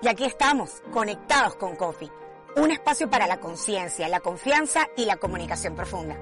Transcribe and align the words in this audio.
Y 0.00 0.06
aquí 0.06 0.24
estamos, 0.24 0.80
conectados 0.92 1.56
con 1.56 1.74
Coffee, 1.74 2.10
un 2.56 2.70
espacio 2.70 3.10
para 3.10 3.26
la 3.26 3.40
conciencia, 3.40 4.08
la 4.08 4.20
confianza 4.20 4.86
y 4.96 5.04
la 5.04 5.16
comunicación 5.16 5.74
profunda. 5.74 6.16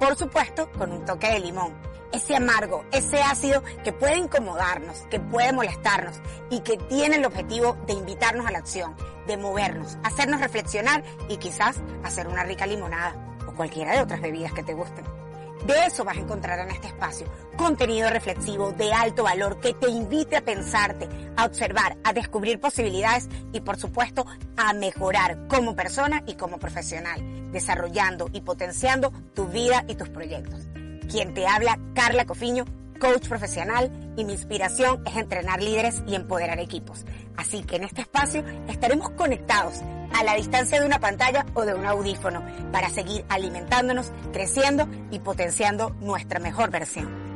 Por 0.00 0.16
supuesto, 0.16 0.70
con 0.72 0.92
un 0.92 1.04
toque 1.04 1.28
de 1.32 1.40
limón. 1.40 1.74
Ese 2.10 2.36
amargo, 2.36 2.86
ese 2.90 3.20
ácido 3.20 3.62
que 3.84 3.92
puede 3.92 4.16
incomodarnos, 4.16 5.02
que 5.10 5.20
puede 5.20 5.52
molestarnos 5.52 6.22
y 6.48 6.60
que 6.60 6.78
tiene 6.78 7.16
el 7.16 7.26
objetivo 7.26 7.76
de 7.86 7.92
invitarnos 7.92 8.46
a 8.46 8.50
la 8.50 8.60
acción, 8.60 8.96
de 9.26 9.36
movernos, 9.36 9.98
hacernos 10.04 10.40
reflexionar 10.40 11.04
y 11.28 11.36
quizás 11.36 11.76
hacer 12.02 12.28
una 12.28 12.44
rica 12.44 12.66
limonada 12.66 13.36
o 13.46 13.52
cualquiera 13.52 13.92
de 13.92 14.00
otras 14.00 14.22
bebidas 14.22 14.54
que 14.54 14.62
te 14.62 14.72
gusten. 14.72 15.17
De 15.66 15.86
eso 15.86 16.04
vas 16.04 16.16
a 16.16 16.20
encontrar 16.20 16.58
en 16.60 16.70
este 16.70 16.86
espacio. 16.86 17.26
Contenido 17.56 18.08
reflexivo 18.10 18.72
de 18.72 18.92
alto 18.92 19.24
valor 19.24 19.60
que 19.60 19.74
te 19.74 19.90
invite 19.90 20.36
a 20.36 20.44
pensarte, 20.44 21.08
a 21.36 21.44
observar, 21.44 21.96
a 22.04 22.12
descubrir 22.12 22.60
posibilidades 22.60 23.28
y 23.52 23.60
por 23.60 23.76
supuesto 23.76 24.24
a 24.56 24.72
mejorar 24.72 25.46
como 25.48 25.74
persona 25.74 26.22
y 26.26 26.34
como 26.34 26.58
profesional, 26.58 27.50
desarrollando 27.52 28.28
y 28.32 28.40
potenciando 28.42 29.12
tu 29.34 29.46
vida 29.48 29.84
y 29.88 29.96
tus 29.96 30.08
proyectos. 30.08 30.68
Quien 31.10 31.34
te 31.34 31.46
habla, 31.46 31.78
Carla 31.94 32.24
Cofiño, 32.24 32.64
coach 33.00 33.28
profesional 33.28 34.07
y 34.18 34.24
mi 34.24 34.32
inspiración 34.32 35.00
es 35.06 35.16
entrenar 35.16 35.62
líderes 35.62 36.02
y 36.06 36.16
empoderar 36.16 36.58
equipos. 36.58 37.06
Así 37.36 37.62
que 37.62 37.76
en 37.76 37.84
este 37.84 38.00
espacio 38.00 38.44
estaremos 38.68 39.10
conectados 39.10 39.76
a 40.12 40.24
la 40.24 40.34
distancia 40.34 40.80
de 40.80 40.86
una 40.86 40.98
pantalla 40.98 41.46
o 41.54 41.64
de 41.64 41.74
un 41.74 41.86
audífono 41.86 42.44
para 42.72 42.90
seguir 42.90 43.24
alimentándonos, 43.28 44.12
creciendo 44.32 44.88
y 45.12 45.20
potenciando 45.20 45.90
nuestra 46.00 46.40
mejor 46.40 46.70
versión. 46.70 47.27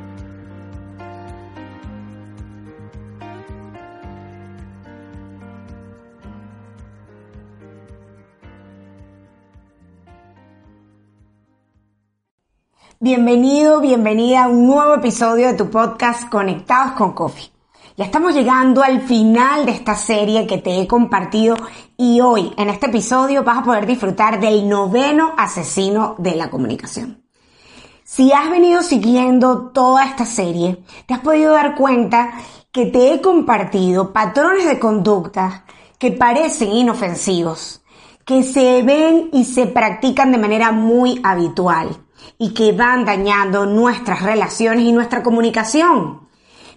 Bienvenido, 13.03 13.81
bienvenida 13.81 14.45
a 14.45 14.47
un 14.47 14.65
nuevo 14.65 14.93
episodio 14.93 15.47
de 15.47 15.55
tu 15.55 15.69
podcast 15.69 16.29
Conectados 16.29 16.93
con 16.93 17.11
Coffee. 17.11 17.51
Ya 17.97 18.05
estamos 18.05 18.33
llegando 18.33 18.81
al 18.81 19.01
final 19.01 19.65
de 19.65 19.73
esta 19.73 19.93
serie 19.93 20.47
que 20.47 20.59
te 20.59 20.79
he 20.79 20.87
compartido 20.87 21.57
y 21.97 22.21
hoy 22.21 22.53
en 22.55 22.69
este 22.69 22.85
episodio 22.85 23.43
vas 23.43 23.57
a 23.57 23.63
poder 23.63 23.85
disfrutar 23.85 24.39
del 24.39 24.69
noveno 24.69 25.33
asesino 25.37 26.15
de 26.17 26.35
la 26.35 26.49
comunicación. 26.49 27.21
Si 28.05 28.31
has 28.31 28.49
venido 28.49 28.81
siguiendo 28.81 29.71
toda 29.71 30.05
esta 30.05 30.23
serie, 30.23 30.81
te 31.05 31.13
has 31.13 31.19
podido 31.19 31.51
dar 31.51 31.75
cuenta 31.75 32.35
que 32.71 32.85
te 32.85 33.11
he 33.11 33.19
compartido 33.19 34.13
patrones 34.13 34.65
de 34.65 34.79
conducta 34.79 35.65
que 35.99 36.11
parecen 36.11 36.71
inofensivos, 36.71 37.82
que 38.25 38.43
se 38.43 38.81
ven 38.83 39.29
y 39.33 39.45
se 39.45 39.67
practican 39.67 40.31
de 40.31 40.37
manera 40.37 40.71
muy 40.71 41.19
habitual 41.23 41.89
y 42.37 42.53
que 42.53 42.71
van 42.71 43.05
dañando 43.05 43.65
nuestras 43.65 44.21
relaciones 44.21 44.85
y 44.85 44.91
nuestra 44.91 45.23
comunicación. 45.23 46.27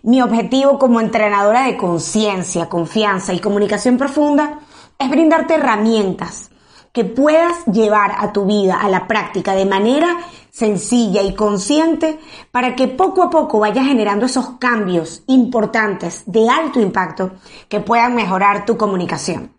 Mi 0.03 0.23
objetivo 0.23 0.79
como 0.79 1.01
entrenadora 1.01 1.67
de 1.67 1.77
conciencia, 1.77 2.69
confianza 2.69 3.33
y 3.33 3.41
comunicación 3.41 3.97
profunda 3.97 4.61
es 4.99 5.11
brindarte 5.11 5.55
herramientas 5.55 6.51
que 6.93 7.05
puedas 7.05 7.67
llevar 7.67 8.15
a 8.19 8.33
tu 8.33 8.47
vida, 8.47 8.81
a 8.81 8.89
la 8.89 9.07
práctica 9.07 9.55
de 9.55 9.67
manera 9.67 10.17
sencilla 10.51 11.23
y 11.23 11.35
consciente 11.35 12.19
para 12.51 12.75
que 12.75 12.89
poco 12.89 13.23
a 13.23 13.29
poco 13.29 13.59
vayas 13.59 13.87
generando 13.87 14.25
esos 14.25 14.53
cambios 14.59 15.23
importantes 15.27 16.23
de 16.27 16.49
alto 16.49 16.81
impacto 16.81 17.33
que 17.69 17.81
puedan 17.81 18.15
mejorar 18.15 18.65
tu 18.65 18.79
comunicación, 18.79 19.53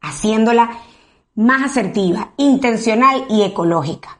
haciéndola 0.00 0.70
más 1.34 1.62
asertiva, 1.62 2.32
intencional 2.36 3.26
y 3.28 3.42
ecológica. 3.42 4.18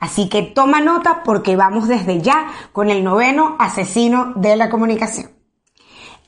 Así 0.00 0.28
que 0.28 0.42
toma 0.42 0.80
nota 0.80 1.22
porque 1.24 1.56
vamos 1.56 1.88
desde 1.88 2.20
ya 2.20 2.52
con 2.72 2.90
el 2.90 3.02
noveno 3.02 3.56
asesino 3.58 4.32
de 4.36 4.56
la 4.56 4.70
comunicación. 4.70 5.30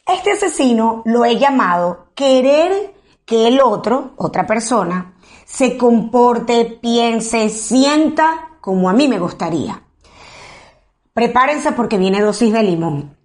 Este 0.07 0.33
asesino 0.33 1.03
lo 1.05 1.25
he 1.25 1.39
llamado 1.39 2.09
querer 2.15 2.95
que 3.25 3.47
el 3.47 3.61
otro, 3.61 4.13
otra 4.17 4.47
persona, 4.47 5.15
se 5.45 5.77
comporte, 5.77 6.79
piense, 6.81 7.49
sienta 7.49 8.59
como 8.61 8.89
a 8.89 8.93
mí 8.93 9.09
me 9.09 9.19
gustaría. 9.19 9.83
Prepárense 11.13 11.73
porque 11.73 11.99
viene 11.99 12.21
dosis 12.21 12.53
de 12.53 12.63
limón. 12.63 13.17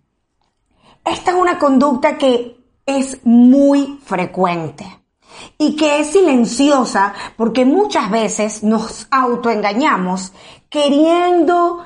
Esta 1.03 1.31
es 1.31 1.37
una 1.37 1.57
conducta 1.57 2.17
que 2.17 2.57
es 2.85 3.19
muy 3.25 3.99
frecuente 4.03 5.04
y 5.57 5.75
que 5.75 5.99
es 5.99 6.11
silenciosa 6.11 7.13
porque 7.37 7.65
muchas 7.65 8.09
veces 8.09 8.63
nos 8.63 9.07
autoengañamos 9.11 10.33
queriendo 10.69 11.83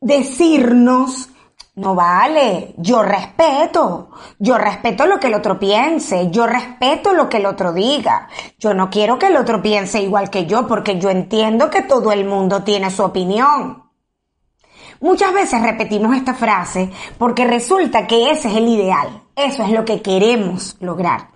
decirnos 0.00 1.28
no 1.74 1.94
vale, 1.94 2.74
yo 2.76 3.02
respeto, 3.02 4.10
yo 4.38 4.58
respeto 4.58 5.06
lo 5.06 5.18
que 5.18 5.28
el 5.28 5.34
otro 5.34 5.58
piense, 5.58 6.30
yo 6.30 6.46
respeto 6.46 7.14
lo 7.14 7.30
que 7.30 7.38
el 7.38 7.46
otro 7.46 7.72
diga, 7.72 8.28
yo 8.58 8.74
no 8.74 8.90
quiero 8.90 9.18
que 9.18 9.28
el 9.28 9.36
otro 9.36 9.62
piense 9.62 10.02
igual 10.02 10.28
que 10.28 10.44
yo 10.44 10.66
porque 10.66 10.98
yo 10.98 11.08
entiendo 11.08 11.70
que 11.70 11.80
todo 11.80 12.12
el 12.12 12.26
mundo 12.26 12.62
tiene 12.62 12.90
su 12.90 13.02
opinión. 13.02 13.84
Muchas 15.00 15.32
veces 15.32 15.62
repetimos 15.62 16.14
esta 16.14 16.34
frase 16.34 16.90
porque 17.16 17.46
resulta 17.46 18.06
que 18.06 18.30
ese 18.30 18.48
es 18.48 18.56
el 18.56 18.68
ideal, 18.68 19.22
eso 19.34 19.62
es 19.62 19.70
lo 19.70 19.86
que 19.86 20.02
queremos 20.02 20.76
lograr. 20.78 21.31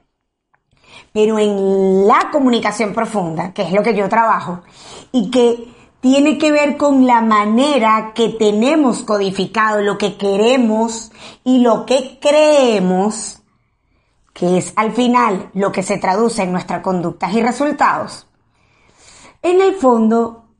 Pero 1.16 1.38
en 1.38 2.06
la 2.06 2.28
comunicación 2.31 2.93
profunda, 2.93 3.54
que 3.54 3.62
es 3.62 3.72
lo 3.72 3.82
que 3.82 3.97
yo 3.97 4.06
trabajo, 4.06 4.60
y 5.12 5.31
que 5.31 5.66
tiene 6.03 6.37
que 6.37 6.53
ver 6.53 6.77
con 6.77 7.06
la 7.06 7.22
manera 7.22 8.12
que 8.15 8.28
tenemos 8.28 9.03
codificado 9.03 9.81
lo 9.81 9.97
que 9.97 10.19
queremos 10.19 11.10
y 11.43 11.60
lo 11.60 11.87
que 11.87 12.19
creemos, 12.21 13.41
que 14.34 14.59
es 14.59 14.75
al 14.77 14.93
final 14.93 15.49
lo 15.54 15.72
que 15.72 15.82
se 15.82 15.97
traduce 15.97 16.43
en 16.43 16.53
nuestras 16.53 16.82
conductas 16.82 17.33
y 17.33 17.41
resultados. 17.41 18.27
En 19.41 19.62
el 19.62 19.77
fondo, 19.77 20.50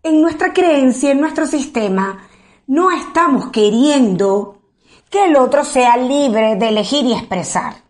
en 0.00 0.22
nuestra 0.22 0.52
creencia, 0.52 1.10
en 1.10 1.20
nuestro 1.20 1.44
sistema, 1.44 2.28
no 2.68 2.92
estamos 2.92 3.50
queriendo 3.50 4.62
que 5.10 5.24
el 5.24 5.34
otro 5.34 5.64
sea 5.64 5.96
libre 5.96 6.54
de 6.54 6.68
elegir 6.68 7.04
y 7.04 7.14
expresar. 7.14 7.83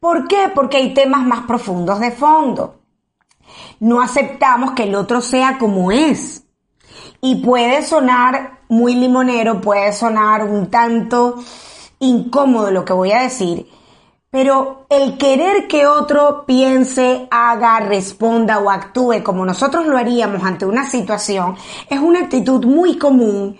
¿Por 0.00 0.28
qué? 0.28 0.50
Porque 0.54 0.76
hay 0.76 0.94
temas 0.94 1.24
más 1.24 1.46
profundos 1.46 2.00
de 2.00 2.10
fondo. 2.10 2.80
No 3.80 4.00
aceptamos 4.00 4.72
que 4.72 4.84
el 4.84 4.94
otro 4.94 5.20
sea 5.20 5.58
como 5.58 5.90
es. 5.90 6.44
Y 7.20 7.36
puede 7.36 7.82
sonar 7.82 8.60
muy 8.68 8.94
limonero, 8.94 9.60
puede 9.60 9.92
sonar 9.92 10.44
un 10.44 10.70
tanto 10.70 11.36
incómodo 11.98 12.70
lo 12.70 12.84
que 12.84 12.92
voy 12.92 13.12
a 13.12 13.22
decir, 13.22 13.68
pero 14.30 14.86
el 14.90 15.16
querer 15.16 15.66
que 15.66 15.86
otro 15.86 16.44
piense, 16.46 17.26
haga, 17.30 17.80
responda 17.80 18.58
o 18.58 18.70
actúe 18.70 19.22
como 19.22 19.46
nosotros 19.46 19.86
lo 19.86 19.96
haríamos 19.96 20.44
ante 20.44 20.66
una 20.66 20.88
situación 20.88 21.56
es 21.88 21.98
una 22.00 22.20
actitud 22.20 22.64
muy 22.66 22.98
común 22.98 23.56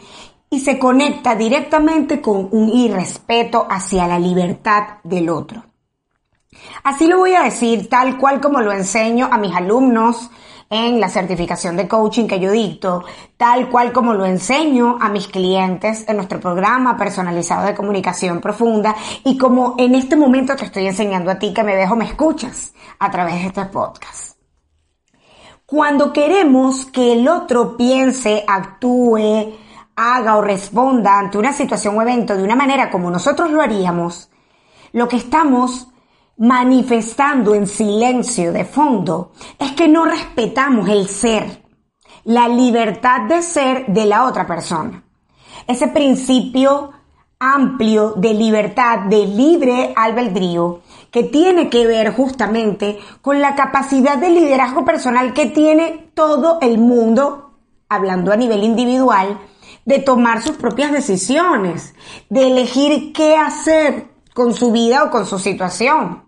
y 0.50 0.60
se 0.60 0.78
conecta 0.78 1.34
directamente 1.34 2.20
con 2.20 2.48
un 2.50 2.68
irrespeto 2.68 3.66
hacia 3.68 4.06
la 4.06 4.18
libertad 4.18 4.98
del 5.02 5.28
otro. 5.30 5.62
Así 6.84 7.06
lo 7.06 7.18
voy 7.18 7.34
a 7.34 7.42
decir 7.42 7.88
tal 7.88 8.18
cual 8.18 8.40
como 8.40 8.60
lo 8.60 8.72
enseño 8.72 9.28
a 9.30 9.38
mis 9.38 9.54
alumnos 9.54 10.30
en 10.68 11.00
la 11.00 11.08
certificación 11.08 11.76
de 11.76 11.86
coaching 11.86 12.26
que 12.26 12.40
yo 12.40 12.50
dicto, 12.50 13.04
tal 13.36 13.68
cual 13.68 13.92
como 13.92 14.14
lo 14.14 14.24
enseño 14.24 14.98
a 15.00 15.08
mis 15.08 15.28
clientes 15.28 16.04
en 16.08 16.16
nuestro 16.16 16.40
programa 16.40 16.96
personalizado 16.96 17.66
de 17.66 17.74
comunicación 17.74 18.40
profunda 18.40 18.96
y 19.24 19.38
como 19.38 19.74
en 19.78 19.94
este 19.94 20.16
momento 20.16 20.56
te 20.56 20.64
estoy 20.64 20.86
enseñando 20.86 21.30
a 21.30 21.38
ti 21.38 21.54
que 21.54 21.62
me 21.62 21.76
dejo, 21.76 21.94
me 21.94 22.06
escuchas 22.06 22.74
a 22.98 23.10
través 23.10 23.34
de 23.34 23.46
este 23.46 23.64
podcast. 23.66 24.36
Cuando 25.66 26.12
queremos 26.12 26.86
que 26.86 27.12
el 27.12 27.28
otro 27.28 27.76
piense, 27.76 28.44
actúe, 28.46 29.56
haga 29.96 30.36
o 30.36 30.42
responda 30.42 31.18
ante 31.18 31.38
una 31.38 31.52
situación 31.52 31.96
o 31.96 32.02
evento 32.02 32.36
de 32.36 32.44
una 32.44 32.54
manera 32.54 32.90
como 32.90 33.10
nosotros 33.10 33.50
lo 33.50 33.60
haríamos, 33.60 34.30
lo 34.92 35.08
que 35.08 35.16
estamos 35.16 35.88
manifestando 36.38 37.54
en 37.54 37.66
silencio 37.66 38.52
de 38.52 38.64
fondo 38.64 39.32
es 39.58 39.72
que 39.72 39.88
no 39.88 40.04
respetamos 40.04 40.88
el 40.88 41.08
ser, 41.08 41.62
la 42.24 42.48
libertad 42.48 43.22
de 43.22 43.42
ser 43.42 43.86
de 43.86 44.04
la 44.06 44.24
otra 44.24 44.46
persona. 44.46 45.02
Ese 45.66 45.88
principio 45.88 46.92
amplio 47.38 48.14
de 48.16 48.34
libertad, 48.34 49.00
de 49.00 49.26
libre 49.26 49.92
albedrío, 49.94 50.80
que 51.10 51.24
tiene 51.24 51.68
que 51.68 51.86
ver 51.86 52.14
justamente 52.14 52.98
con 53.20 53.40
la 53.40 53.54
capacidad 53.54 54.18
de 54.18 54.30
liderazgo 54.30 54.84
personal 54.84 55.32
que 55.34 55.46
tiene 55.46 56.10
todo 56.14 56.58
el 56.60 56.78
mundo, 56.78 57.58
hablando 57.88 58.32
a 58.32 58.36
nivel 58.36 58.64
individual, 58.64 59.38
de 59.84 59.98
tomar 59.98 60.42
sus 60.42 60.56
propias 60.56 60.92
decisiones, 60.92 61.94
de 62.28 62.48
elegir 62.48 63.12
qué 63.12 63.36
hacer 63.36 64.08
con 64.34 64.52
su 64.52 64.72
vida 64.72 65.04
o 65.04 65.10
con 65.10 65.26
su 65.26 65.38
situación. 65.38 66.25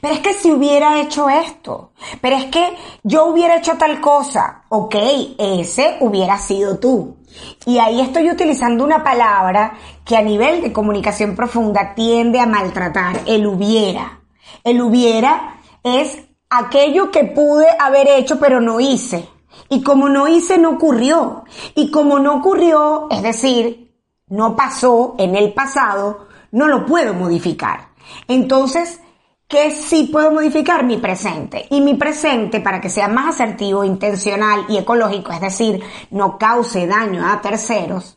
Pero 0.00 0.14
es 0.14 0.20
que 0.20 0.34
si 0.34 0.52
hubiera 0.52 1.00
hecho 1.00 1.28
esto, 1.28 1.92
pero 2.20 2.36
es 2.36 2.46
que 2.46 2.76
yo 3.02 3.26
hubiera 3.26 3.56
hecho 3.56 3.76
tal 3.76 4.00
cosa, 4.00 4.64
ok, 4.68 4.94
ese 5.38 5.96
hubiera 6.00 6.38
sido 6.38 6.78
tú. 6.78 7.16
Y 7.64 7.78
ahí 7.78 8.00
estoy 8.00 8.30
utilizando 8.30 8.84
una 8.84 9.02
palabra 9.02 9.74
que 10.04 10.16
a 10.16 10.22
nivel 10.22 10.62
de 10.62 10.72
comunicación 10.72 11.36
profunda 11.36 11.94
tiende 11.94 12.40
a 12.40 12.46
maltratar, 12.46 13.20
el 13.26 13.46
hubiera. 13.46 14.20
El 14.64 14.80
hubiera 14.80 15.60
es 15.82 16.18
aquello 16.48 17.10
que 17.10 17.24
pude 17.24 17.66
haber 17.78 18.08
hecho 18.08 18.38
pero 18.38 18.60
no 18.60 18.80
hice. 18.80 19.28
Y 19.68 19.82
como 19.82 20.08
no 20.08 20.28
hice, 20.28 20.58
no 20.58 20.70
ocurrió. 20.70 21.44
Y 21.74 21.90
como 21.90 22.18
no 22.18 22.36
ocurrió, 22.36 23.08
es 23.10 23.22
decir, 23.22 23.94
no 24.28 24.54
pasó 24.54 25.14
en 25.18 25.34
el 25.34 25.52
pasado, 25.52 26.26
no 26.52 26.68
lo 26.68 26.86
puedo 26.86 27.14
modificar. 27.14 27.88
Entonces, 28.28 29.00
¿qué 29.48 29.70
sí 29.70 30.08
puedo 30.12 30.32
modificar? 30.32 30.84
Mi 30.84 30.96
presente. 30.98 31.66
Y 31.70 31.80
mi 31.80 31.94
presente, 31.94 32.60
para 32.60 32.80
que 32.80 32.88
sea 32.88 33.08
más 33.08 33.34
asertivo, 33.34 33.84
intencional 33.84 34.66
y 34.68 34.76
ecológico, 34.76 35.32
es 35.32 35.40
decir, 35.40 35.82
no 36.10 36.38
cause 36.38 36.86
daño 36.86 37.26
a 37.26 37.40
terceros, 37.40 38.16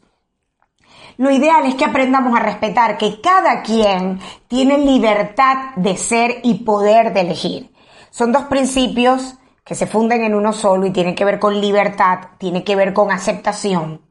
lo 1.17 1.29
ideal 1.31 1.65
es 1.65 1.75
que 1.75 1.83
aprendamos 1.83 2.33
a 2.33 2.41
respetar 2.41 2.97
que 2.97 3.19
cada 3.19 3.61
quien 3.61 4.21
tiene 4.47 4.77
libertad 4.77 5.75
de 5.75 5.97
ser 5.97 6.39
y 6.43 6.63
poder 6.63 7.13
de 7.13 7.19
elegir. 7.19 7.73
Son 8.09 8.31
dos 8.31 8.43
principios 8.45 9.35
que 9.65 9.75
se 9.75 9.85
funden 9.85 10.23
en 10.23 10.33
uno 10.33 10.53
solo 10.53 10.85
y 10.85 10.91
tienen 10.91 11.15
que 11.15 11.25
ver 11.25 11.37
con 11.37 11.59
libertad, 11.59 12.19
tiene 12.37 12.63
que 12.63 12.77
ver 12.77 12.93
con 12.93 13.11
aceptación 13.11 14.01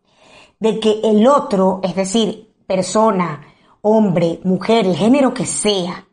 de 0.60 0.80
que 0.80 1.00
el 1.02 1.26
otro, 1.26 1.80
es 1.82 1.94
decir, 1.94 2.54
persona, 2.66 3.40
hombre, 3.80 4.40
mujer, 4.44 4.86
el 4.86 4.94
género 4.94 5.32
que 5.32 5.46
sea, 5.46 6.07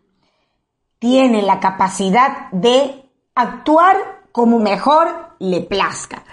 tiene 1.06 1.44
la 1.44 1.60
capacidad 1.60 2.50
de 2.52 3.06
actuar 3.36 3.96
como 4.31 4.57
mejor 4.57 5.36
le 5.38 5.62
plazca. 5.62 6.24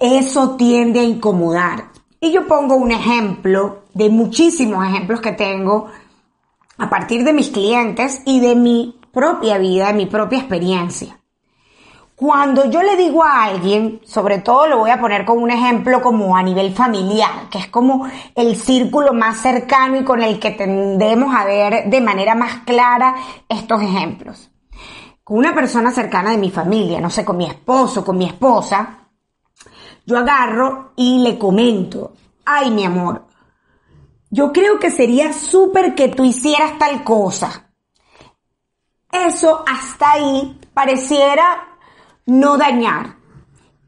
Eso 0.00 0.56
tiende 0.56 1.00
a 1.00 1.02
incomodar. 1.02 1.90
Y 2.22 2.32
yo 2.32 2.46
pongo 2.48 2.76
un 2.76 2.90
ejemplo 2.90 3.82
de 3.92 4.08
muchísimos 4.08 4.82
ejemplos 4.86 5.20
que 5.20 5.32
tengo 5.32 5.88
a 6.78 6.88
partir 6.88 7.22
de 7.22 7.34
mis 7.34 7.50
clientes 7.50 8.22
y 8.24 8.40
de 8.40 8.54
mi 8.54 8.98
propia 9.12 9.58
vida, 9.58 9.88
de 9.88 9.92
mi 9.92 10.06
propia 10.06 10.38
experiencia. 10.38 11.19
Cuando 12.20 12.66
yo 12.66 12.82
le 12.82 12.98
digo 12.98 13.24
a 13.24 13.44
alguien, 13.44 14.02
sobre 14.04 14.40
todo 14.40 14.66
lo 14.66 14.76
voy 14.76 14.90
a 14.90 15.00
poner 15.00 15.24
como 15.24 15.40
un 15.40 15.50
ejemplo 15.50 16.02
como 16.02 16.36
a 16.36 16.42
nivel 16.42 16.74
familiar, 16.74 17.48
que 17.50 17.56
es 17.56 17.68
como 17.68 18.06
el 18.34 18.56
círculo 18.56 19.14
más 19.14 19.38
cercano 19.38 19.96
y 19.96 20.04
con 20.04 20.22
el 20.22 20.38
que 20.38 20.50
tendemos 20.50 21.34
a 21.34 21.46
ver 21.46 21.88
de 21.88 22.00
manera 22.02 22.34
más 22.34 22.58
clara 22.66 23.16
estos 23.48 23.80
ejemplos. 23.80 24.50
Con 25.24 25.38
una 25.38 25.54
persona 25.54 25.90
cercana 25.92 26.32
de 26.32 26.36
mi 26.36 26.50
familia, 26.50 27.00
no 27.00 27.08
sé, 27.08 27.24
con 27.24 27.38
mi 27.38 27.46
esposo, 27.46 28.04
con 28.04 28.18
mi 28.18 28.26
esposa, 28.26 28.98
yo 30.04 30.18
agarro 30.18 30.92
y 30.96 31.20
le 31.20 31.38
comento, 31.38 32.12
ay 32.44 32.70
mi 32.70 32.84
amor, 32.84 33.28
yo 34.28 34.52
creo 34.52 34.78
que 34.78 34.90
sería 34.90 35.32
súper 35.32 35.94
que 35.94 36.08
tú 36.08 36.22
hicieras 36.24 36.78
tal 36.78 37.02
cosa. 37.02 37.70
Eso 39.10 39.64
hasta 39.66 40.12
ahí 40.12 40.60
pareciera 40.74 41.69
no 42.30 42.56
dañar. 42.56 43.16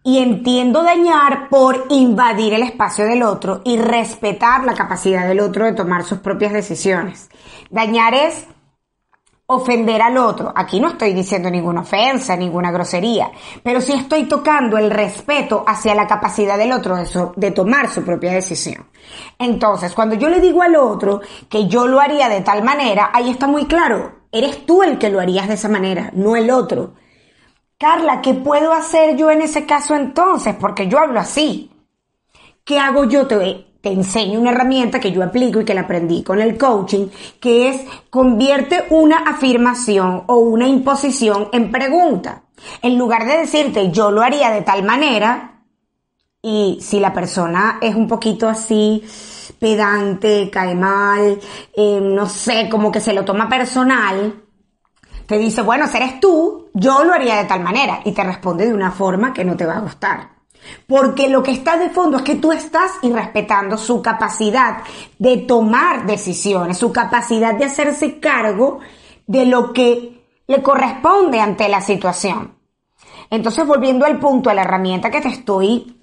Y 0.03 0.19
entiendo 0.19 0.83
dañar 0.83 1.49
por 1.49 1.87
invadir 1.89 2.55
el 2.55 2.65
espacio 2.65 3.05
del 3.05 3.23
otro 3.23 3.61
y 3.65 3.77
respetar 3.77 4.65
la 4.65 4.75
capacidad 4.75 5.29
del 5.29 5.39
otro 5.39 5.65
de 5.65 5.75
tomar 5.75 6.03
sus 6.03 6.19
propias 6.19 6.53
decisiones. 6.53 7.31
Dañar 7.71 8.15
es 8.15 8.49
ofender 9.47 10.03
al 10.03 10.17
otro. 10.17 10.53
Aquí 10.56 10.81
no 10.81 10.89
estoy 10.89 11.12
diciendo 11.12 11.49
ninguna 11.49 11.83
ofensa, 11.83 12.37
ninguna 12.37 12.73
grosería, 12.73 13.31
pero 13.62 13.81
sí 13.81 13.93
estoy 13.93 14.25
tocando 14.25 14.77
el 14.77 14.91
respeto 14.91 15.62
hacia 15.65 15.94
la 15.94 16.09
capacidad 16.09 16.59
del 16.59 16.73
otro 16.73 16.97
de, 17.37 17.50
tomar 17.53 17.91
su 17.91 18.03
propia 18.03 18.33
decisión. 18.33 18.89
Entonces, 19.39 19.94
cuando 19.94 20.17
yo 20.17 20.29
le 20.29 20.41
digo 20.41 20.62
al 20.62 20.75
otro 20.75 21.21
que 21.49 21.69
yo 21.69 21.87
lo 21.87 22.00
haría 22.00 22.29
de 22.29 22.41
tal 22.41 22.65
manera, 22.65 23.11
ahí 23.12 23.31
está 23.31 23.47
muy 23.47 23.67
claro, 23.67 24.23
eres 24.33 24.67
tú 24.67 24.83
el 24.83 24.99
que 24.99 25.11
lo 25.11 25.21
harías 25.21 25.47
de 25.47 25.55
esa 25.55 25.69
manera, 25.69 26.11
no 26.12 26.35
el 26.35 26.50
otro. 26.50 26.94
Carla, 27.82 28.23
¿qué 28.23 28.34
puedo 28.34 28.73
hacer 28.73 29.17
yo 29.17 29.29
en 29.32 29.43
ese 29.43 29.67
caso 29.67 29.96
entonces? 29.96 30.55
Porque 30.55 30.87
yo 30.87 31.00
hablo 31.00 31.19
así. 31.19 31.69
¿Qué 32.64 32.79
hago 32.79 33.06
yo? 33.06 33.26
Te, 33.26 33.67
enseño 33.82 34.38
una 34.38 34.52
herramienta 34.52 35.00
que 35.00 35.11
yo 35.11 35.20
aplico 35.20 35.61
y 35.61 35.64
que 35.64 35.75
la 35.75 35.81
aprendí 35.81 36.23
con 36.23 36.40
el 36.40 36.56
coaching, 36.56 37.08
que 37.40 37.70
es 37.70 37.81
convierte 38.08 38.84
una 38.90 39.29
afirmación 39.29 40.23
o 40.29 40.37
una 40.37 40.69
imposición 40.69 41.49
en 41.52 41.73
pregunta. 41.73 42.44
En 42.82 42.96
lugar 42.96 43.26
de 43.26 43.38
decirte 43.38 43.90
yo 43.90 44.12
lo 44.12 44.23
haría 44.23 44.52
de 44.52 44.62
tal 44.62 44.84
manera, 44.84 45.64
y 46.40 46.79
si 46.81 47.00
la 47.00 47.12
persona 47.12 47.81
es 47.82 47.96
un 47.96 48.06
poquito 48.06 48.49
así, 48.49 49.02
pedante, 49.58 50.50
cae 50.52 50.76
mal, 50.76 51.40
eh, 51.75 52.00
no 52.00 52.29
sé, 52.29 52.69
como 52.70 52.93
que 52.93 53.00
se 53.00 53.12
lo 53.12 53.25
toma 53.25 53.49
personal, 53.49 54.40
te 55.32 55.38
dice, 55.38 55.62
bueno, 55.62 55.87
si 55.88 55.96
eres 55.96 56.20
tú, 56.20 56.69
yo 56.75 57.05
lo 57.05 57.14
haría 57.14 57.37
de 57.37 57.44
tal 57.44 57.61
manera. 57.61 58.00
Y 58.05 58.12
te 58.12 58.23
responde 58.23 58.67
de 58.67 58.75
una 58.75 58.90
forma 58.90 59.32
que 59.32 59.44
no 59.44 59.56
te 59.56 59.64
va 59.64 59.76
a 59.76 59.81
gustar. 59.81 60.29
Porque 60.87 61.29
lo 61.29 61.43
que 61.43 61.52
está 61.52 61.79
de 61.79 61.88
fondo 61.88 62.19
es 62.19 62.23
que 62.23 62.37
tú 62.37 62.52
estás 62.52 62.93
irrespetando 63.00 63.79
su 63.79 64.02
capacidad 64.02 64.82
de 65.19 65.38
tomar 65.38 66.06
decisiones, 66.06 66.76
su 66.76 66.93
capacidad 66.93 67.55
de 67.55 67.64
hacerse 67.64 68.20
cargo 68.20 68.81
de 69.26 69.46
lo 69.46 69.73
que 69.73 70.23
le 70.46 70.62
corresponde 70.62 71.40
ante 71.40 71.69
la 71.69 71.81
situación. 71.81 72.55
Entonces, 73.31 73.67
volviendo 73.67 74.05
al 74.05 74.19
punto, 74.19 74.50
a 74.50 74.55
la 74.55 74.62
herramienta 74.62 75.11
que 75.11 75.23
te 75.23 75.29
estoy 75.29 76.02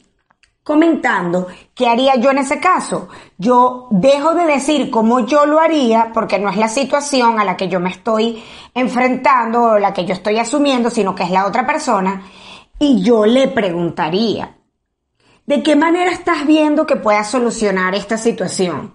comentando, 0.69 1.47
¿qué 1.73 1.87
haría 1.87 2.15
yo 2.17 2.29
en 2.29 2.37
ese 2.37 2.59
caso? 2.59 3.09
Yo 3.39 3.87
dejo 3.89 4.35
de 4.35 4.45
decir 4.45 4.91
cómo 4.91 5.21
yo 5.21 5.47
lo 5.47 5.59
haría, 5.59 6.11
porque 6.13 6.37
no 6.37 6.47
es 6.47 6.57
la 6.57 6.67
situación 6.67 7.39
a 7.39 7.43
la 7.43 7.57
que 7.57 7.69
yo 7.69 7.79
me 7.79 7.89
estoy 7.89 8.43
enfrentando 8.75 9.63
o 9.63 9.79
la 9.79 9.95
que 9.95 10.05
yo 10.05 10.13
estoy 10.13 10.37
asumiendo, 10.37 10.91
sino 10.91 11.15
que 11.15 11.23
es 11.23 11.31
la 11.31 11.47
otra 11.47 11.65
persona, 11.65 12.21
y 12.77 13.01
yo 13.01 13.25
le 13.25 13.47
preguntaría, 13.47 14.57
¿de 15.47 15.63
qué 15.63 15.75
manera 15.75 16.11
estás 16.11 16.45
viendo 16.45 16.85
que 16.85 16.97
puedas 16.97 17.31
solucionar 17.31 17.95
esta 17.95 18.19
situación? 18.19 18.93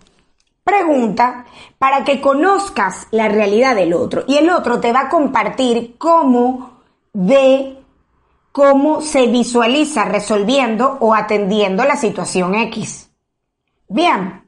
Pregunta 0.63 1.45
para 1.77 2.05
que 2.05 2.21
conozcas 2.21 3.09
la 3.11 3.27
realidad 3.27 3.75
del 3.75 3.95
otro 3.95 4.23
y 4.29 4.37
el 4.37 4.49
otro 4.49 4.79
te 4.79 4.93
va 4.93 5.01
a 5.01 5.09
compartir 5.09 5.97
cómo 5.99 6.79
ve 7.13 7.84
cómo 8.55 9.01
se 9.01 9.27
visualiza 9.27 10.05
resolviendo 10.05 10.97
o 11.01 11.13
atendiendo 11.13 11.83
la 11.83 11.97
situación 11.97 12.55
X. 12.55 13.11
Bien, 13.89 14.45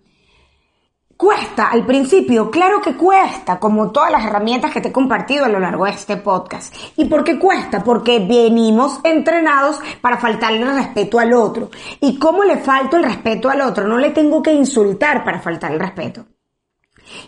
cuesta 1.17 1.73
al 1.73 1.85
principio, 1.85 2.49
claro 2.49 2.81
que 2.81 2.97
cuesta, 2.97 3.59
como 3.59 3.91
todas 3.91 4.13
las 4.13 4.25
herramientas 4.25 4.71
que 4.71 4.81
te 4.81 4.91
he 4.91 4.93
compartido 4.93 5.45
a 5.45 5.49
lo 5.49 5.59
largo 5.59 5.87
de 5.87 5.91
este 5.91 6.19
podcast. 6.19 6.73
¿Y 6.95 7.07
por 7.07 7.25
qué 7.25 7.37
cuesta? 7.37 7.83
Porque 7.83 8.21
venimos 8.21 9.01
entrenados 9.03 9.81
para 10.01 10.19
faltarle 10.19 10.61
el 10.61 10.77
respeto 10.77 11.19
al 11.19 11.35
otro. 11.35 11.71
¿Y 12.01 12.17
cómo 12.17 12.45
le 12.45 12.59
falto 12.59 12.97
el 12.97 13.03
respeto 13.03 13.51
al 13.51 13.61
otro? 13.61 13.89
No 13.89 13.99
le 13.99 14.11
tengo 14.11 14.41
que 14.41 14.55
insultar 14.55 15.25
para 15.25 15.41
faltar 15.41 15.73
el 15.73 15.81
respeto. 15.81 16.27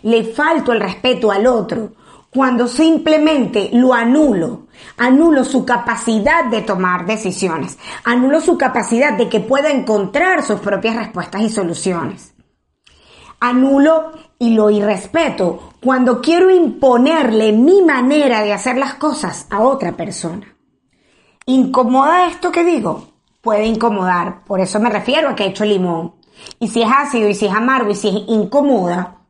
Le 0.03 0.23
falto 0.23 0.71
el 0.71 0.79
respeto 0.79 1.29
al 1.29 1.45
otro 1.45 1.91
cuando 2.31 2.67
simplemente 2.67 3.71
lo 3.73 3.93
anulo, 3.93 4.67
anulo 4.97 5.43
su 5.43 5.65
capacidad 5.65 6.45
de 6.45 6.61
tomar 6.61 7.05
decisiones, 7.05 7.79
anulo 8.03 8.39
su 8.39 8.57
capacidad 8.57 9.17
de 9.17 9.29
que 9.29 9.39
pueda 9.39 9.71
encontrar 9.71 10.43
sus 10.43 10.59
propias 10.59 10.95
respuestas 10.95 11.41
y 11.41 11.49
soluciones. 11.49 12.35
Anulo 13.39 14.11
y 14.37 14.53
lo 14.53 14.69
irrespeto 14.69 15.73
cuando 15.81 16.21
quiero 16.21 16.51
imponerle 16.51 17.51
mi 17.51 17.81
manera 17.81 18.43
de 18.43 18.53
hacer 18.53 18.77
las 18.77 18.95
cosas 18.95 19.47
a 19.49 19.61
otra 19.61 19.93
persona. 19.93 20.55
¿Incomoda 21.45 22.27
esto 22.27 22.51
que 22.51 22.63
digo? 22.63 23.07
Puede 23.41 23.65
incomodar, 23.65 24.43
por 24.43 24.59
eso 24.59 24.79
me 24.79 24.89
refiero 24.89 25.29
a 25.29 25.35
que 25.35 25.45
he 25.45 25.47
hecho 25.47 25.65
limón. 25.65 26.15
Y 26.59 26.67
si 26.67 26.83
es 26.83 26.89
ácido, 26.95 27.27
y 27.27 27.33
si 27.33 27.47
es 27.47 27.53
amargo, 27.53 27.89
y 27.89 27.95
si 27.95 28.09
es 28.09 28.15
incómoda, 28.27 29.25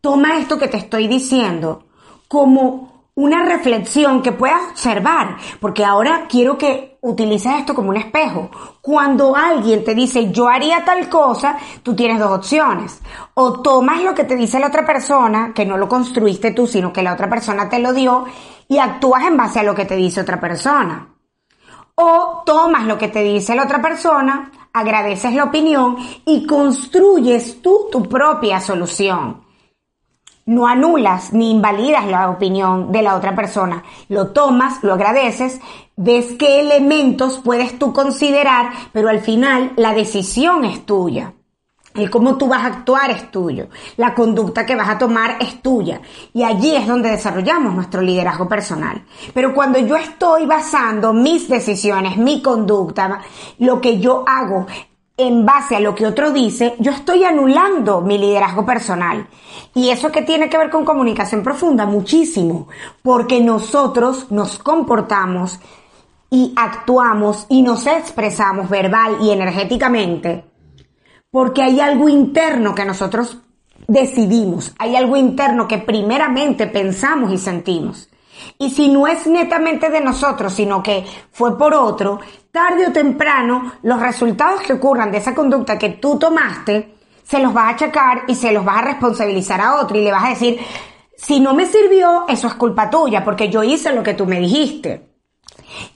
toma 0.00 0.38
esto 0.38 0.58
que 0.58 0.68
te 0.68 0.78
estoy 0.78 1.08
diciendo 1.08 1.89
como 2.30 3.08
una 3.16 3.44
reflexión 3.44 4.22
que 4.22 4.30
puedas 4.30 4.70
observar, 4.70 5.36
porque 5.58 5.84
ahora 5.84 6.26
quiero 6.28 6.56
que 6.56 6.96
utilices 7.00 7.52
esto 7.58 7.74
como 7.74 7.88
un 7.88 7.96
espejo. 7.96 8.48
Cuando 8.80 9.34
alguien 9.34 9.82
te 9.82 9.96
dice 9.96 10.30
yo 10.30 10.48
haría 10.48 10.84
tal 10.84 11.08
cosa, 11.08 11.58
tú 11.82 11.96
tienes 11.96 12.20
dos 12.20 12.30
opciones. 12.30 13.02
O 13.34 13.60
tomas 13.60 14.04
lo 14.04 14.14
que 14.14 14.22
te 14.22 14.36
dice 14.36 14.60
la 14.60 14.68
otra 14.68 14.86
persona, 14.86 15.52
que 15.52 15.66
no 15.66 15.76
lo 15.76 15.88
construiste 15.88 16.52
tú, 16.52 16.68
sino 16.68 16.92
que 16.92 17.02
la 17.02 17.14
otra 17.14 17.28
persona 17.28 17.68
te 17.68 17.80
lo 17.80 17.92
dio, 17.92 18.26
y 18.68 18.78
actúas 18.78 19.24
en 19.24 19.36
base 19.36 19.58
a 19.58 19.64
lo 19.64 19.74
que 19.74 19.84
te 19.84 19.96
dice 19.96 20.20
otra 20.20 20.40
persona. 20.40 21.08
O 21.96 22.44
tomas 22.46 22.86
lo 22.86 22.96
que 22.96 23.08
te 23.08 23.24
dice 23.24 23.56
la 23.56 23.64
otra 23.64 23.82
persona, 23.82 24.52
agradeces 24.72 25.34
la 25.34 25.44
opinión 25.44 25.96
y 26.24 26.46
construyes 26.46 27.60
tú 27.60 27.88
tu 27.90 28.04
propia 28.04 28.60
solución. 28.60 29.49
No 30.46 30.66
anulas 30.66 31.32
ni 31.32 31.50
invalidas 31.50 32.06
la 32.06 32.30
opinión 32.30 32.92
de 32.92 33.02
la 33.02 33.16
otra 33.16 33.34
persona. 33.34 33.82
Lo 34.08 34.28
tomas, 34.28 34.82
lo 34.82 34.94
agradeces, 34.94 35.60
ves 35.96 36.32
qué 36.38 36.60
elementos 36.60 37.40
puedes 37.44 37.78
tú 37.78 37.92
considerar, 37.92 38.70
pero 38.92 39.08
al 39.08 39.20
final 39.20 39.72
la 39.76 39.92
decisión 39.92 40.64
es 40.64 40.84
tuya. 40.86 41.34
El 41.94 42.08
cómo 42.08 42.38
tú 42.38 42.46
vas 42.46 42.62
a 42.62 42.68
actuar 42.68 43.10
es 43.10 43.32
tuyo. 43.32 43.66
La 43.96 44.14
conducta 44.14 44.64
que 44.64 44.76
vas 44.76 44.88
a 44.88 44.98
tomar 44.98 45.38
es 45.40 45.60
tuya. 45.60 46.00
Y 46.32 46.44
allí 46.44 46.76
es 46.76 46.86
donde 46.86 47.10
desarrollamos 47.10 47.74
nuestro 47.74 48.00
liderazgo 48.00 48.48
personal. 48.48 49.04
Pero 49.34 49.52
cuando 49.52 49.80
yo 49.80 49.96
estoy 49.96 50.46
basando 50.46 51.12
mis 51.12 51.48
decisiones, 51.48 52.16
mi 52.16 52.42
conducta, 52.42 53.22
lo 53.58 53.80
que 53.80 53.98
yo 53.98 54.22
hago 54.24 54.68
en 55.16 55.44
base 55.44 55.76
a 55.76 55.80
lo 55.80 55.94
que 55.94 56.06
otro 56.06 56.32
dice, 56.32 56.74
yo 56.78 56.92
estoy 56.92 57.24
anulando 57.24 58.00
mi 58.00 58.18
liderazgo 58.18 58.64
personal. 58.64 59.26
Y 59.74 59.90
eso 59.90 60.10
que 60.10 60.22
tiene 60.22 60.48
que 60.48 60.58
ver 60.58 60.70
con 60.70 60.84
comunicación 60.84 61.42
profunda, 61.42 61.86
muchísimo, 61.86 62.68
porque 63.02 63.40
nosotros 63.40 64.30
nos 64.30 64.58
comportamos 64.58 65.60
y 66.30 66.52
actuamos 66.56 67.46
y 67.48 67.62
nos 67.62 67.86
expresamos 67.86 68.68
verbal 68.70 69.18
y 69.20 69.30
energéticamente, 69.30 70.44
porque 71.30 71.62
hay 71.62 71.80
algo 71.80 72.08
interno 72.08 72.74
que 72.74 72.84
nosotros 72.84 73.38
decidimos, 73.88 74.72
hay 74.78 74.96
algo 74.96 75.16
interno 75.16 75.66
que 75.66 75.78
primeramente 75.78 76.66
pensamos 76.66 77.32
y 77.32 77.38
sentimos. 77.38 78.09
Y 78.60 78.68
si 78.68 78.90
no 78.90 79.06
es 79.06 79.26
netamente 79.26 79.88
de 79.88 80.02
nosotros, 80.02 80.52
sino 80.52 80.82
que 80.82 81.02
fue 81.32 81.56
por 81.56 81.72
otro, 81.72 82.20
tarde 82.52 82.88
o 82.88 82.92
temprano 82.92 83.72
los 83.82 83.98
resultados 83.98 84.60
que 84.60 84.74
ocurran 84.74 85.10
de 85.10 85.16
esa 85.16 85.34
conducta 85.34 85.78
que 85.78 85.88
tú 85.88 86.18
tomaste, 86.18 86.94
se 87.22 87.38
los 87.38 87.54
vas 87.54 87.64
a 87.64 87.68
achacar 87.70 88.24
y 88.28 88.34
se 88.34 88.52
los 88.52 88.62
vas 88.62 88.76
a 88.76 88.82
responsabilizar 88.82 89.62
a 89.62 89.76
otro 89.80 89.96
y 89.96 90.04
le 90.04 90.12
vas 90.12 90.24
a 90.24 90.28
decir, 90.28 90.60
si 91.16 91.40
no 91.40 91.54
me 91.54 91.64
sirvió, 91.64 92.26
eso 92.28 92.48
es 92.48 92.54
culpa 92.54 92.90
tuya, 92.90 93.24
porque 93.24 93.48
yo 93.48 93.62
hice 93.62 93.94
lo 93.94 94.02
que 94.02 94.12
tú 94.12 94.26
me 94.26 94.38
dijiste. 94.38 95.08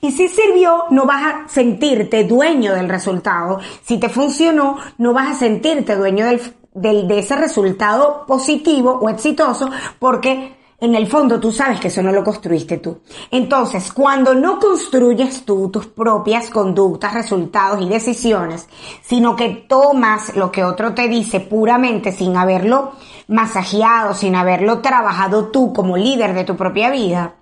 Y 0.01 0.11
si 0.11 0.27
sirvió, 0.27 0.85
no 0.89 1.05
vas 1.05 1.23
a 1.23 1.47
sentirte 1.47 2.23
dueño 2.23 2.73
del 2.73 2.89
resultado. 2.89 3.59
Si 3.83 3.99
te 3.99 4.09
funcionó, 4.09 4.79
no 4.97 5.13
vas 5.13 5.35
a 5.35 5.35
sentirte 5.35 5.95
dueño 5.95 6.25
del, 6.25 6.41
del, 6.73 7.07
de 7.07 7.19
ese 7.19 7.35
resultado 7.35 8.25
positivo 8.25 8.97
o 8.99 9.07
exitoso 9.07 9.69
porque 9.99 10.64
en 10.79 10.93
el 10.93 11.07
fondo 11.07 11.39
tú 11.39 11.51
sabes 11.51 11.79
que 11.79 11.87
eso 11.87 12.01
no 12.01 12.11
lo 12.11 12.23
construiste 12.23 12.77
tú. 12.77 12.99
Entonces, 13.31 13.93
cuando 13.93 14.33
no 14.33 14.59
construyes 14.59 15.45
tú 15.45 15.69
tus 15.69 15.87
propias 15.87 16.49
conductas, 16.49 17.13
resultados 17.13 17.81
y 17.81 17.87
decisiones, 17.87 18.67
sino 19.01 19.35
que 19.35 19.65
tomas 19.69 20.35
lo 20.35 20.51
que 20.51 20.65
otro 20.65 20.93
te 20.93 21.07
dice 21.07 21.39
puramente 21.39 22.11
sin 22.11 22.35
haberlo 22.35 22.91
masajeado, 23.27 24.13
sin 24.13 24.35
haberlo 24.35 24.79
trabajado 24.81 25.47
tú 25.47 25.71
como 25.71 25.95
líder 25.95 26.33
de 26.33 26.43
tu 26.43 26.57
propia 26.57 26.89
vida, 26.91 27.35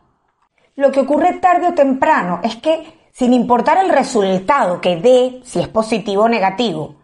lo 0.75 0.91
que 0.91 1.01
ocurre 1.01 1.33
tarde 1.33 1.67
o 1.67 1.73
temprano 1.73 2.39
es 2.43 2.55
que, 2.57 3.09
sin 3.11 3.33
importar 3.33 3.77
el 3.83 3.89
resultado 3.89 4.79
que 4.79 4.97
dé, 4.97 5.41
si 5.43 5.59
es 5.59 5.67
positivo 5.67 6.23
o 6.23 6.29
negativo, 6.29 6.95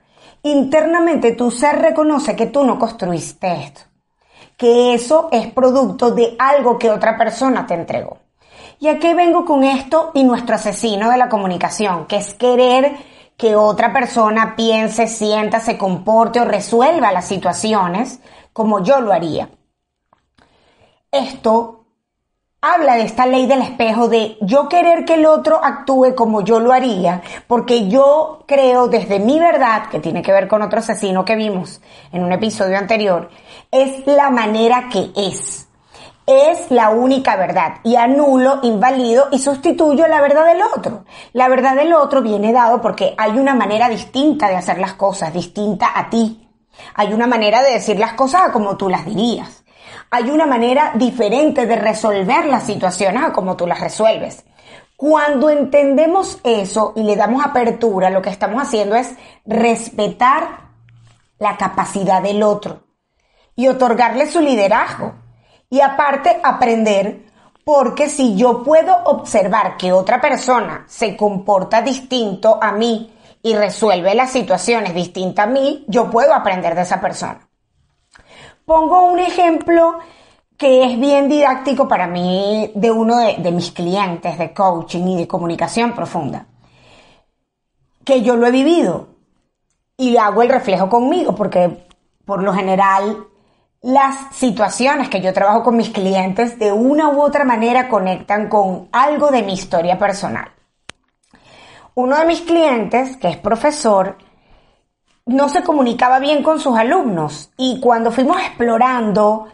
internamente 0.44 1.34
tu 1.34 1.52
ser 1.52 1.80
reconoce 1.80 2.36
que 2.36 2.48
tú 2.48 2.64
no 2.64 2.80
construiste 2.80 3.64
esto 3.64 3.89
que 4.60 4.94
eso 4.94 5.30
es 5.32 5.48
producto 5.54 6.12
de 6.12 6.36
algo 6.38 6.78
que 6.78 6.92
otra 6.92 7.18
persona 7.18 7.66
te 7.66 7.76
entregó. 7.76 8.18
¿Y 8.78 8.90
a 8.90 9.00
qué 9.00 9.16
vengo 9.16 9.46
con 9.46 9.64
esto 9.64 10.12
y 10.14 10.26
nuestro 10.26 10.56
asesino 10.56 11.10
de 11.10 11.16
la 11.16 11.30
comunicación? 11.30 12.08
Que 12.08 12.18
es 12.18 12.34
querer 12.34 12.98
que 13.38 13.56
otra 13.56 13.94
persona 13.94 14.58
piense, 14.58 15.08
sienta, 15.08 15.62
se 15.62 15.78
comporte 15.78 16.42
o 16.42 16.46
resuelva 16.46 17.14
las 17.14 17.26
situaciones 17.26 18.20
como 18.52 18.84
yo 18.84 19.00
lo 19.00 19.14
haría. 19.14 19.50
Esto 21.10 21.79
habla 22.62 22.96
de 22.96 23.04
esta 23.04 23.26
ley 23.26 23.46
del 23.46 23.62
espejo 23.62 24.10
de 24.10 24.38
yo 24.42 24.68
querer 24.68 25.06
que 25.06 25.14
el 25.14 25.26
otro 25.26 25.64
actúe 25.64 26.14
como 26.16 26.42
yo 26.42 26.60
lo 26.60 26.74
haría, 26.74 27.22
porque 27.48 27.88
yo 27.88 28.44
creo 28.48 28.90
desde 28.90 29.20
mi 29.20 29.40
verdad, 29.40 29.88
que 29.90 30.00
tiene 30.00 30.22
que 30.22 30.34
ver 30.34 30.48
con 30.48 30.62
otro 30.62 30.80
asesino 30.80 31.24
que 31.24 31.36
vimos 31.36 31.82
en 32.12 32.24
un 32.24 32.34
episodio 32.34 32.78
anterior, 32.78 33.30
es 33.72 34.06
la 34.06 34.30
manera 34.30 34.90
que 34.92 35.12
es. 35.16 35.68
Es 36.26 36.70
la 36.70 36.92
única 36.92 37.38
verdad 37.38 37.78
y 37.84 37.96
anulo, 37.96 38.60
invalido 38.62 39.30
y 39.32 39.40
sustituyo 39.40 40.08
la 40.08 40.22
verdad 40.22 40.46
del 40.46 40.62
otro. 40.62 41.06
La 41.34 41.48
verdad 41.48 41.76
del 41.76 41.92
otro 41.94 42.22
viene 42.22 42.54
dado 42.54 42.82
porque 42.82 43.16
hay 43.18 43.32
una 43.32 43.56
manera 43.56 43.90
distinta 43.90 44.48
de 44.48 44.58
hacer 44.58 44.78
las 44.78 44.94
cosas, 44.94 45.34
distinta 45.34 45.88
a 45.96 46.08
ti. 46.08 46.48
Hay 46.94 47.14
una 47.14 47.26
manera 47.26 47.64
de 47.64 47.74
decir 47.74 47.98
las 47.98 48.14
cosas 48.14 48.52
como 48.52 48.78
tú 48.78 48.90
las 48.90 49.06
dirías. 49.06 49.59
Hay 50.12 50.32
una 50.32 50.46
manera 50.46 50.94
diferente 50.96 51.66
de 51.66 51.76
resolver 51.76 52.46
las 52.46 52.64
situaciones 52.64 53.24
a 53.24 53.32
como 53.32 53.56
tú 53.56 53.68
las 53.68 53.80
resuelves. 53.80 54.44
Cuando 54.98 55.50
entendemos 55.50 56.40
eso 56.44 56.94
y 56.96 57.04
le 57.04 57.16
damos 57.16 57.46
apertura, 57.46 58.10
lo 58.10 58.22
que 58.22 58.32
estamos 58.32 58.62
haciendo 58.62 58.96
es 58.96 59.16
respetar 59.46 60.70
la 61.38 61.58
capacidad 61.58 62.22
del 62.22 62.44
otro 62.44 62.84
y 63.56 63.68
otorgarle 63.68 64.30
su 64.30 64.42
liderazgo. 64.42 65.14
Y 65.70 65.82
aparte 65.82 66.40
aprender, 66.44 67.26
porque 67.64 68.10
si 68.10 68.36
yo 68.36 68.64
puedo 68.64 68.96
observar 69.06 69.78
que 69.78 69.92
otra 69.94 70.20
persona 70.20 70.86
se 70.88 71.16
comporta 71.16 71.82
distinto 71.82 72.58
a 72.62 72.72
mí 72.72 73.14
y 73.44 73.56
resuelve 73.56 74.16
las 74.16 74.32
situaciones 74.32 74.94
distintas 74.94 75.48
a 75.48 75.50
mí, 75.50 75.86
yo 75.88 76.10
puedo 76.10 76.34
aprender 76.34 76.74
de 76.74 76.82
esa 76.82 77.00
persona. 77.00 77.49
Pongo 78.70 79.08
un 79.08 79.18
ejemplo 79.18 79.98
que 80.56 80.84
es 80.86 81.00
bien 81.00 81.28
didáctico 81.28 81.88
para 81.88 82.06
mí 82.06 82.72
de 82.76 82.92
uno 82.92 83.18
de, 83.18 83.52
mis 83.52 83.72
clientes 83.72 84.38
de 84.38 84.54
coaching 84.54 85.08
y 85.08 85.18
de 85.18 85.28
comunicación 85.28 85.94
profunda, 85.94 86.46
que 88.06 88.22
yo 88.22 88.36
lo 88.36 88.46
he 88.46 88.52
vivido 88.52 89.08
y 89.98 90.18
hago 90.18 90.44
el 90.44 90.50
reflejo 90.50 90.88
conmigo, 90.88 91.34
porque 91.34 91.88
por 92.26 92.44
lo 92.44 92.54
general 92.54 93.26
las 93.82 94.36
situaciones 94.36 95.10
que 95.10 95.20
yo 95.20 95.34
trabajo 95.34 95.64
con 95.64 95.76
mis 95.76 95.90
clientes 95.90 96.60
de 96.60 96.72
una 96.72 97.10
u 97.10 97.24
otra 97.24 97.46
manera 97.46 97.90
conectan 97.90 98.50
con 98.50 98.88
algo 98.92 99.32
de 99.32 99.42
mi 99.42 99.54
historia 99.54 99.98
personal. 99.98 100.48
Uno 101.96 102.20
de 102.20 102.26
mis 102.28 102.42
clientes, 102.42 103.18
que 103.18 103.30
es 103.30 103.38
profesor, 103.38 104.16
no 105.30 105.48
se 105.50 105.64
comunicaba 105.64 106.20
bien 106.20 106.44
con 106.44 106.60
sus 106.60 106.78
alumnos 106.78 107.52
y 107.58 107.80
cuando 107.80 108.12
fuimos 108.12 108.40
explorando 108.42 109.48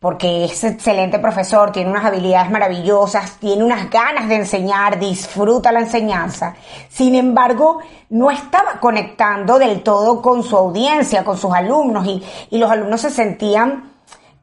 porque 0.00 0.44
es 0.44 0.62
excelente 0.62 1.18
profesor, 1.18 1.72
tiene 1.72 1.90
unas 1.90 2.04
habilidades 2.04 2.50
maravillosas, 2.50 3.36
tiene 3.40 3.64
unas 3.64 3.90
ganas 3.90 4.28
de 4.28 4.36
enseñar, 4.36 4.98
disfruta 4.98 5.72
la 5.72 5.80
enseñanza. 5.80 6.54
Sin 6.88 7.16
embargo, 7.16 7.80
no 8.10 8.30
estaba 8.30 8.78
conectando 8.78 9.58
del 9.58 9.82
todo 9.82 10.22
con 10.22 10.44
su 10.44 10.56
audiencia, 10.56 11.24
con 11.24 11.36
sus 11.36 11.52
alumnos 11.52 12.06
y, 12.06 12.22
y 12.50 12.58
los 12.58 12.70
alumnos 12.70 13.00
se 13.00 13.10
sentían 13.10 13.92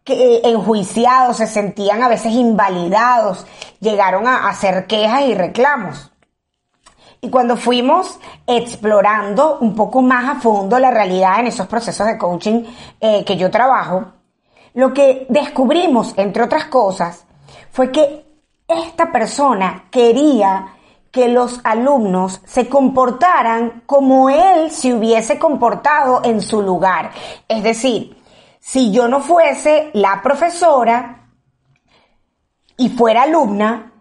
que, 0.03 0.41
enjuiciados, 0.43 1.37
se 1.37 1.47
sentían 1.47 2.03
a 2.03 2.09
veces 2.09 2.33
invalidados, 2.33 3.47
llegaron 3.79 4.27
a 4.27 4.49
hacer 4.49 4.87
quejas 4.87 5.21
y 5.21 5.35
reclamos. 5.35 6.11
Y 7.25 7.29
cuando 7.32 7.58
fuimos 7.58 8.20
explorando 8.46 9.58
un 9.60 9.74
poco 9.74 10.03
más 10.03 10.29
a 10.29 10.39
fondo 10.39 10.77
la 10.77 10.91
realidad 10.91 11.39
en 11.39 11.48
esos 11.48 11.65
procesos 11.65 12.05
de 12.05 12.20
coaching 12.20 12.63
eh, 13.00 13.25
que 13.25 13.36
yo 13.36 13.50
trabajo, 13.50 14.05
lo 14.75 14.94
que 14.94 15.25
descubrimos, 15.27 16.13
entre 16.17 16.44
otras 16.44 16.65
cosas, 16.65 17.25
fue 17.72 17.91
que 17.91 18.27
esta 18.67 19.12
persona 19.12 19.86
quería 19.89 20.67
que 21.10 21.27
los 21.27 21.62
alumnos 21.63 22.41
se 22.46 22.70
comportaran 22.70 23.82
como 23.88 24.29
él 24.29 24.70
se 24.70 24.94
hubiese 24.94 25.39
comportado 25.39 26.22
en 26.24 26.44
su 26.44 26.62
lugar. 26.62 27.10
Es 27.48 27.63
decir, 27.63 28.22
si 28.60 28.91
yo 28.91 29.08
no 29.08 29.20
fuese 29.20 29.89
la 29.94 30.22
profesora 30.22 31.27
y 32.77 32.89
fuera 32.89 33.24
alumna, 33.24 33.94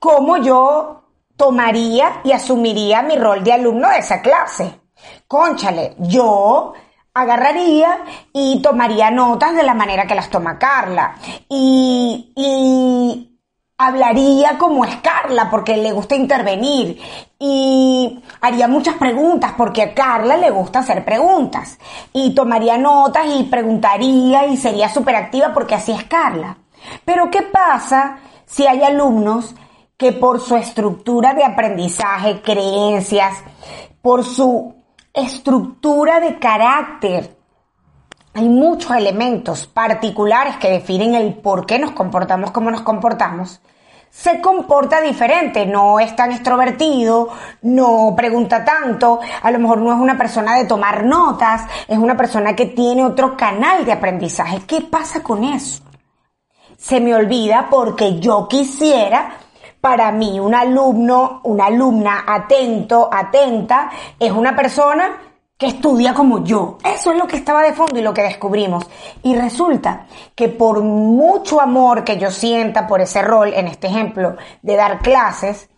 ¿cómo 0.00 0.38
yo 0.38 1.01
tomaría 1.42 2.20
y 2.22 2.30
asumiría 2.30 3.02
mi 3.02 3.16
rol 3.16 3.42
de 3.42 3.52
alumno 3.52 3.88
de 3.88 3.98
esa 3.98 4.22
clase? 4.22 4.78
Conchale, 5.26 5.96
yo 5.98 6.72
agarraría 7.12 7.98
y 8.32 8.62
tomaría 8.62 9.10
notas 9.10 9.52
de 9.56 9.64
la 9.64 9.74
manera 9.74 10.06
que 10.06 10.14
las 10.14 10.30
toma 10.30 10.56
Carla. 10.56 11.16
Y, 11.48 12.32
y 12.36 13.40
hablaría 13.76 14.56
como 14.56 14.84
es 14.84 14.94
Carla, 14.98 15.50
porque 15.50 15.76
le 15.76 15.90
gusta 15.90 16.14
intervenir. 16.14 17.00
Y 17.40 18.22
haría 18.40 18.68
muchas 18.68 18.94
preguntas, 18.94 19.54
porque 19.58 19.82
a 19.82 19.94
Carla 19.94 20.36
le 20.36 20.50
gusta 20.50 20.78
hacer 20.78 21.04
preguntas. 21.04 21.76
Y 22.12 22.36
tomaría 22.36 22.78
notas 22.78 23.26
y 23.34 23.42
preguntaría 23.42 24.46
y 24.46 24.56
sería 24.56 24.88
súper 24.88 25.16
activa 25.16 25.52
porque 25.52 25.74
así 25.74 25.90
es 25.90 26.04
Carla. 26.04 26.56
Pero 27.04 27.32
¿qué 27.32 27.42
pasa 27.42 28.18
si 28.46 28.64
hay 28.64 28.84
alumnos 28.84 29.56
que 29.96 30.12
por 30.12 30.40
su 30.40 30.56
estructura 30.56 31.34
de 31.34 31.44
aprendizaje, 31.44 32.42
creencias, 32.42 33.38
por 34.00 34.24
su 34.24 34.74
estructura 35.12 36.20
de 36.20 36.38
carácter 36.38 37.36
hay 38.34 38.48
muchos 38.48 38.90
elementos 38.92 39.66
particulares 39.66 40.56
que 40.56 40.70
definen 40.70 41.14
el 41.14 41.34
por 41.34 41.66
qué 41.66 41.78
nos 41.78 41.90
comportamos 41.92 42.50
como 42.50 42.70
nos 42.70 42.80
comportamos, 42.80 43.60
se 44.08 44.40
comporta 44.40 45.00
diferente, 45.00 45.66
no 45.66 45.98
es 46.00 46.14
tan 46.16 46.32
extrovertido, 46.32 47.30
no 47.62 48.14
pregunta 48.16 48.64
tanto, 48.64 49.20
a 49.42 49.50
lo 49.50 49.58
mejor 49.58 49.78
no 49.78 49.92
es 49.92 49.98
una 49.98 50.18
persona 50.18 50.56
de 50.56 50.66
tomar 50.66 51.04
notas, 51.04 51.62
es 51.88 51.98
una 51.98 52.16
persona 52.16 52.54
que 52.54 52.66
tiene 52.66 53.04
otro 53.04 53.36
canal 53.36 53.84
de 53.84 53.92
aprendizaje. 53.92 54.62
¿Qué 54.66 54.82
pasa 54.82 55.22
con 55.22 55.44
eso? 55.44 55.82
Se 56.76 57.00
me 57.00 57.14
olvida 57.14 57.68
porque 57.70 58.18
yo 58.18 58.48
quisiera, 58.48 59.30
para 59.82 60.12
mí 60.12 60.38
un 60.38 60.54
alumno, 60.54 61.40
una 61.42 61.66
alumna 61.66 62.24
atento, 62.24 63.10
atenta, 63.12 63.90
es 64.18 64.30
una 64.30 64.54
persona 64.54 65.20
que 65.58 65.66
estudia 65.66 66.14
como 66.14 66.44
yo. 66.44 66.78
Eso 66.84 67.10
es 67.10 67.18
lo 67.18 67.26
que 67.26 67.36
estaba 67.36 67.62
de 67.62 67.72
fondo 67.72 67.98
y 67.98 68.02
lo 68.02 68.14
que 68.14 68.22
descubrimos. 68.22 68.84
Y 69.24 69.34
resulta 69.34 70.06
que 70.36 70.48
por 70.48 70.82
mucho 70.82 71.60
amor 71.60 72.04
que 72.04 72.16
yo 72.16 72.30
sienta 72.30 72.86
por 72.86 73.00
ese 73.00 73.22
rol, 73.22 73.52
en 73.52 73.66
este 73.66 73.88
ejemplo, 73.88 74.36
de 74.62 74.76
dar 74.76 75.00
clases, 75.00 75.68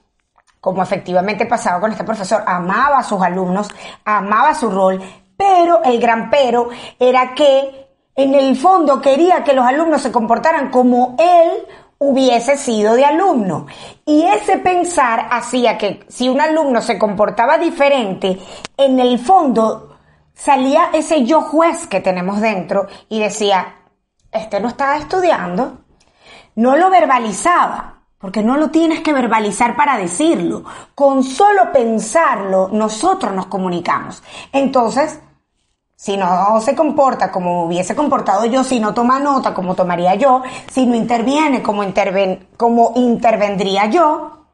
como 0.60 0.82
efectivamente 0.82 1.46
pasaba 1.46 1.80
con 1.80 1.90
este 1.90 2.04
profesor, 2.04 2.44
amaba 2.46 2.98
a 2.98 3.04
sus 3.04 3.22
alumnos, 3.22 3.70
amaba 4.04 4.54
su 4.54 4.70
rol, 4.70 5.02
pero 5.34 5.82
el 5.82 5.98
gran 5.98 6.28
pero 6.28 6.68
era 6.98 7.34
que 7.34 7.88
en 8.16 8.34
el 8.34 8.54
fondo 8.54 9.00
quería 9.00 9.42
que 9.44 9.54
los 9.54 9.66
alumnos 9.66 10.02
se 10.02 10.12
comportaran 10.12 10.70
como 10.70 11.16
él 11.18 11.66
hubiese 11.98 12.56
sido 12.56 12.94
de 12.94 13.04
alumno. 13.04 13.66
Y 14.04 14.22
ese 14.22 14.58
pensar 14.58 15.28
hacía 15.30 15.78
que 15.78 16.04
si 16.08 16.28
un 16.28 16.40
alumno 16.40 16.82
se 16.82 16.98
comportaba 16.98 17.58
diferente, 17.58 18.38
en 18.76 18.98
el 18.98 19.18
fondo 19.18 19.96
salía 20.34 20.90
ese 20.92 21.24
yo 21.24 21.42
juez 21.42 21.86
que 21.86 22.00
tenemos 22.00 22.40
dentro 22.40 22.86
y 23.08 23.20
decía, 23.20 23.76
este 24.30 24.60
no 24.60 24.68
estaba 24.68 24.96
estudiando, 24.96 25.78
no 26.56 26.76
lo 26.76 26.90
verbalizaba, 26.90 28.02
porque 28.18 28.42
no 28.42 28.56
lo 28.56 28.70
tienes 28.70 29.00
que 29.00 29.12
verbalizar 29.12 29.76
para 29.76 29.98
decirlo. 29.98 30.64
Con 30.94 31.22
solo 31.22 31.72
pensarlo, 31.72 32.68
nosotros 32.72 33.32
nos 33.32 33.46
comunicamos. 33.46 34.22
Entonces, 34.52 35.20
si 36.04 36.18
no 36.18 36.60
se 36.60 36.74
comporta 36.74 37.32
como 37.32 37.64
hubiese 37.64 37.96
comportado 37.96 38.44
yo, 38.44 38.62
si 38.62 38.78
no 38.78 38.92
toma 38.92 39.18
nota 39.18 39.54
como 39.54 39.74
tomaría 39.74 40.14
yo, 40.16 40.42
si 40.70 40.84
no 40.84 40.94
interviene 40.94 41.62
como, 41.62 41.82
como 42.58 42.92
intervendría 42.96 43.86
yo, 43.86 44.44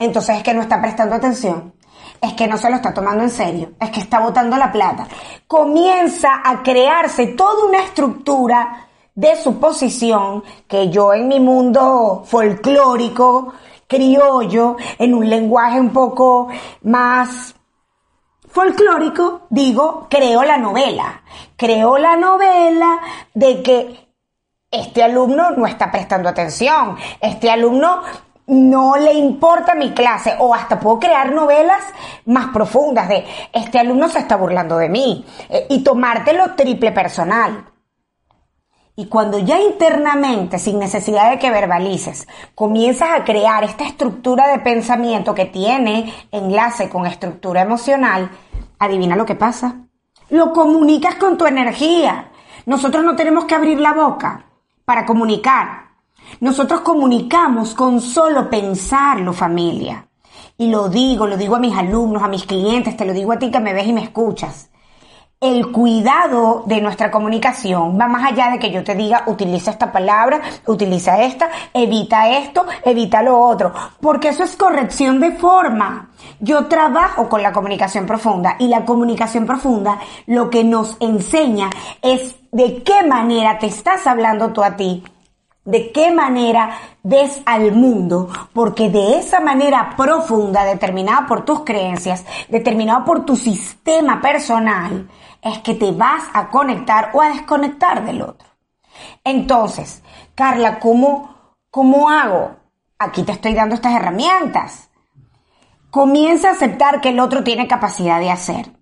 entonces 0.00 0.38
es 0.38 0.42
que 0.42 0.52
no 0.52 0.62
está 0.62 0.80
prestando 0.80 1.14
atención, 1.14 1.74
es 2.20 2.32
que 2.32 2.48
no 2.48 2.58
se 2.58 2.70
lo 2.70 2.74
está 2.74 2.92
tomando 2.92 3.22
en 3.22 3.30
serio, 3.30 3.70
es 3.80 3.88
que 3.90 4.00
está 4.00 4.18
botando 4.18 4.56
la 4.56 4.72
plata. 4.72 5.06
Comienza 5.46 6.40
a 6.44 6.60
crearse 6.64 7.28
toda 7.28 7.66
una 7.66 7.78
estructura 7.78 8.88
de 9.14 9.36
suposición 9.36 10.42
que 10.66 10.90
yo 10.90 11.14
en 11.14 11.28
mi 11.28 11.38
mundo 11.38 12.24
folclórico, 12.26 13.52
criollo, 13.86 14.76
en 14.98 15.14
un 15.14 15.30
lenguaje 15.30 15.78
un 15.78 15.90
poco 15.90 16.48
más 16.82 17.54
folclórico, 18.54 19.42
digo, 19.50 20.06
creo 20.08 20.44
la 20.44 20.56
novela. 20.56 21.22
Creo 21.56 21.98
la 21.98 22.16
novela 22.16 23.00
de 23.34 23.62
que 23.62 24.08
este 24.70 25.02
alumno 25.02 25.50
no 25.50 25.66
está 25.66 25.90
prestando 25.90 26.28
atención, 26.28 26.96
este 27.20 27.50
alumno 27.50 28.02
no 28.46 28.96
le 28.96 29.12
importa 29.14 29.74
mi 29.74 29.92
clase 29.92 30.36
o 30.38 30.54
hasta 30.54 30.78
puedo 30.78 31.00
crear 31.00 31.32
novelas 31.32 31.82
más 32.26 32.48
profundas 32.48 33.08
de 33.08 33.24
este 33.52 33.78
alumno 33.78 34.08
se 34.08 34.18
está 34.18 34.36
burlando 34.36 34.76
de 34.76 34.88
mí 34.88 35.24
eh, 35.48 35.66
y 35.70 35.82
tomártelo 35.82 36.54
triple 36.54 36.92
personal. 36.92 37.73
Y 38.96 39.06
cuando 39.06 39.40
ya 39.40 39.60
internamente, 39.60 40.60
sin 40.60 40.78
necesidad 40.78 41.30
de 41.30 41.40
que 41.40 41.50
verbalices, 41.50 42.28
comienzas 42.54 43.08
a 43.10 43.24
crear 43.24 43.64
esta 43.64 43.84
estructura 43.84 44.46
de 44.46 44.60
pensamiento 44.60 45.34
que 45.34 45.46
tiene 45.46 46.14
enlace 46.30 46.88
con 46.88 47.04
estructura 47.04 47.62
emocional, 47.62 48.30
adivina 48.78 49.16
lo 49.16 49.26
que 49.26 49.34
pasa. 49.34 49.80
Lo 50.30 50.52
comunicas 50.52 51.16
con 51.16 51.36
tu 51.36 51.44
energía. 51.44 52.30
Nosotros 52.66 53.04
no 53.04 53.16
tenemos 53.16 53.46
que 53.46 53.56
abrir 53.56 53.80
la 53.80 53.94
boca 53.94 54.46
para 54.84 55.04
comunicar. 55.04 55.88
Nosotros 56.38 56.82
comunicamos 56.82 57.74
con 57.74 58.00
solo 58.00 58.48
pensarlo, 58.48 59.32
familia. 59.32 60.06
Y 60.56 60.68
lo 60.68 60.88
digo, 60.88 61.26
lo 61.26 61.36
digo 61.36 61.56
a 61.56 61.60
mis 61.60 61.76
alumnos, 61.76 62.22
a 62.22 62.28
mis 62.28 62.46
clientes, 62.46 62.96
te 62.96 63.04
lo 63.04 63.12
digo 63.12 63.32
a 63.32 63.40
ti 63.40 63.50
que 63.50 63.58
me 63.58 63.74
ves 63.74 63.88
y 63.88 63.92
me 63.92 64.04
escuchas 64.04 64.70
el 65.44 65.70
cuidado 65.70 66.62
de 66.64 66.80
nuestra 66.80 67.10
comunicación 67.10 68.00
va 68.00 68.08
más 68.08 68.32
allá 68.32 68.50
de 68.50 68.58
que 68.58 68.70
yo 68.70 68.82
te 68.82 68.94
diga 68.94 69.24
utiliza 69.26 69.72
esta 69.72 69.92
palabra, 69.92 70.40
utiliza 70.66 71.22
esta, 71.22 71.50
evita 71.74 72.30
esto, 72.30 72.64
evita 72.82 73.22
lo 73.22 73.38
otro, 73.38 73.74
porque 74.00 74.28
eso 74.30 74.42
es 74.42 74.56
corrección 74.56 75.20
de 75.20 75.32
forma. 75.32 76.08
Yo 76.40 76.66
trabajo 76.66 77.28
con 77.28 77.42
la 77.42 77.52
comunicación 77.52 78.06
profunda 78.06 78.56
y 78.58 78.68
la 78.68 78.86
comunicación 78.86 79.44
profunda 79.44 79.98
lo 80.26 80.48
que 80.48 80.64
nos 80.64 80.96
enseña 81.00 81.68
es 82.00 82.36
de 82.50 82.82
qué 82.82 83.02
manera 83.02 83.58
te 83.58 83.66
estás 83.66 84.06
hablando 84.06 84.50
tú 84.50 84.62
a 84.62 84.76
ti, 84.76 85.04
de 85.66 85.92
qué 85.92 86.10
manera 86.10 86.70
ves 87.02 87.42
al 87.44 87.72
mundo, 87.72 88.28
porque 88.54 88.88
de 88.88 89.18
esa 89.18 89.40
manera 89.40 89.94
profunda, 89.96 90.64
determinada 90.64 91.26
por 91.26 91.44
tus 91.44 91.60
creencias, 91.64 92.24
determinada 92.48 93.04
por 93.04 93.26
tu 93.26 93.36
sistema 93.36 94.22
personal, 94.22 95.08
es 95.44 95.58
que 95.58 95.74
te 95.74 95.92
vas 95.92 96.24
a 96.32 96.48
conectar 96.48 97.10
o 97.12 97.20
a 97.20 97.28
desconectar 97.28 98.04
del 98.04 98.22
otro. 98.22 98.48
Entonces, 99.22 100.02
Carla, 100.34 100.80
¿cómo, 100.80 101.54
cómo 101.70 102.08
hago? 102.08 102.56
Aquí 102.98 103.22
te 103.22 103.32
estoy 103.32 103.54
dando 103.54 103.74
estas 103.74 103.94
herramientas. 103.94 104.88
Comienza 105.90 106.48
a 106.48 106.52
aceptar 106.52 107.00
que 107.00 107.10
el 107.10 107.20
otro 107.20 107.44
tiene 107.44 107.68
capacidad 107.68 108.18
de 108.20 108.30
hacer. 108.30 108.72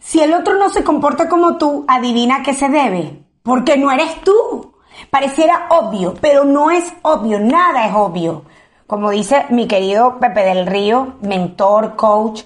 Si 0.00 0.22
el 0.22 0.32
otro 0.32 0.56
no 0.56 0.70
se 0.70 0.84
comporta 0.84 1.28
como 1.28 1.58
tú, 1.58 1.84
adivina 1.88 2.42
qué 2.44 2.54
se 2.54 2.68
debe. 2.68 3.24
Porque 3.42 3.76
no 3.76 3.90
eres 3.90 4.22
tú. 4.22 4.74
Pareciera 5.10 5.66
obvio, 5.70 6.14
pero 6.20 6.44
no 6.44 6.70
es 6.70 6.92
obvio, 7.02 7.40
nada 7.40 7.86
es 7.86 7.94
obvio. 7.94 8.44
Como 8.86 9.10
dice 9.10 9.46
mi 9.50 9.66
querido 9.66 10.18
Pepe 10.20 10.44
del 10.44 10.66
Río, 10.66 11.14
mentor, 11.20 11.96
coach, 11.96 12.42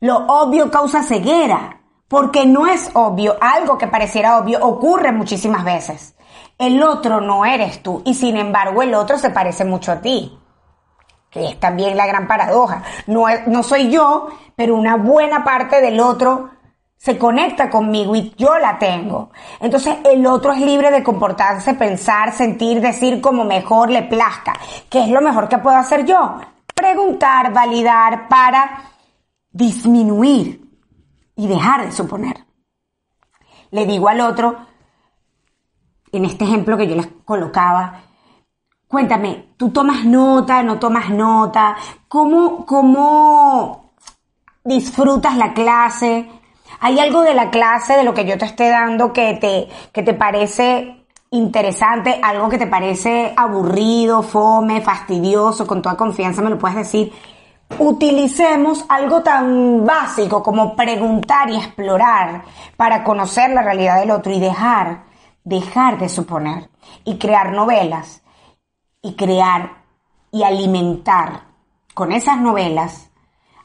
lo 0.00 0.16
obvio 0.26 0.70
causa 0.70 1.02
ceguera 1.02 1.79
porque 2.10 2.44
no 2.44 2.66
es 2.66 2.90
obvio, 2.94 3.36
algo 3.40 3.78
que 3.78 3.86
pareciera 3.86 4.38
obvio 4.38 4.58
ocurre 4.66 5.12
muchísimas 5.12 5.64
veces. 5.64 6.16
El 6.58 6.82
otro 6.82 7.20
no 7.20 7.44
eres 7.44 7.84
tú 7.84 8.02
y 8.04 8.14
sin 8.14 8.36
embargo 8.36 8.82
el 8.82 8.94
otro 8.94 9.16
se 9.16 9.30
parece 9.30 9.64
mucho 9.64 9.92
a 9.92 10.00
ti, 10.00 10.36
que 11.30 11.50
es 11.50 11.60
también 11.60 11.96
la 11.96 12.08
gran 12.08 12.26
paradoja. 12.26 12.82
No, 13.06 13.26
no 13.46 13.62
soy 13.62 13.92
yo, 13.92 14.26
pero 14.56 14.74
una 14.74 14.96
buena 14.96 15.44
parte 15.44 15.80
del 15.80 16.00
otro 16.00 16.50
se 16.96 17.16
conecta 17.16 17.70
conmigo 17.70 18.16
y 18.16 18.34
yo 18.36 18.58
la 18.58 18.76
tengo. 18.76 19.30
Entonces 19.60 19.98
el 20.04 20.26
otro 20.26 20.52
es 20.52 20.60
libre 20.60 20.90
de 20.90 21.04
comportarse, 21.04 21.74
pensar, 21.74 22.32
sentir, 22.32 22.80
decir 22.80 23.20
como 23.20 23.44
mejor 23.44 23.88
le 23.88 24.02
plazca. 24.02 24.54
¿Qué 24.90 25.04
es 25.04 25.10
lo 25.10 25.20
mejor 25.20 25.48
que 25.48 25.58
puedo 25.58 25.76
hacer 25.76 26.04
yo? 26.04 26.40
Preguntar, 26.74 27.52
validar 27.52 28.26
para 28.26 28.82
disminuir 29.52 30.69
y 31.40 31.46
dejar 31.46 31.86
de 31.86 31.90
suponer. 31.90 32.44
Le 33.70 33.86
digo 33.86 34.08
al 34.08 34.20
otro, 34.20 34.56
en 36.12 36.26
este 36.26 36.44
ejemplo 36.44 36.76
que 36.76 36.86
yo 36.86 36.94
les 36.94 37.06
colocaba, 37.24 38.02
cuéntame, 38.86 39.54
¿tú 39.56 39.70
tomas 39.70 40.04
nota, 40.04 40.62
no 40.62 40.78
tomas 40.78 41.08
nota? 41.08 41.76
¿Cómo, 42.08 42.66
cómo 42.66 43.94
disfrutas 44.62 45.38
la 45.38 45.54
clase? 45.54 46.28
¿Hay 46.80 46.98
algo 46.98 47.22
de 47.22 47.32
la 47.32 47.50
clase, 47.50 47.94
de 47.94 48.04
lo 48.04 48.12
que 48.12 48.26
yo 48.26 48.36
te 48.36 48.44
esté 48.44 48.68
dando, 48.68 49.10
que 49.10 49.32
te, 49.40 49.66
que 49.94 50.02
te 50.02 50.12
parece 50.12 51.06
interesante, 51.30 52.20
algo 52.22 52.50
que 52.50 52.58
te 52.58 52.66
parece 52.66 53.32
aburrido, 53.34 54.22
fome, 54.22 54.82
fastidioso, 54.82 55.66
con 55.66 55.80
toda 55.80 55.96
confianza 55.96 56.42
me 56.42 56.50
lo 56.50 56.58
puedes 56.58 56.76
decir 56.76 57.10
utilicemos 57.78 58.84
algo 58.88 59.22
tan 59.22 59.84
básico 59.84 60.42
como 60.42 60.74
preguntar 60.76 61.50
y 61.50 61.56
explorar 61.56 62.44
para 62.76 63.04
conocer 63.04 63.50
la 63.50 63.62
realidad 63.62 64.00
del 64.00 64.10
otro 64.10 64.32
y 64.32 64.40
dejar, 64.40 65.04
dejar 65.44 65.98
de 65.98 66.08
suponer 66.08 66.70
y 67.04 67.18
crear 67.18 67.52
novelas 67.52 68.22
y 69.02 69.14
crear 69.14 69.82
y 70.30 70.42
alimentar 70.42 71.42
con 71.94 72.12
esas 72.12 72.38
novelas 72.38 73.10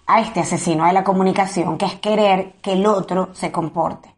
a 0.07 0.21
este 0.21 0.41
asesino 0.41 0.85
de 0.85 0.93
la 0.93 1.03
comunicación 1.03 1.77
que 1.77 1.85
es 1.85 1.95
querer 1.95 2.53
que 2.61 2.73
el 2.73 2.85
otro 2.85 3.29
se 3.33 3.51
comporte. 3.51 4.13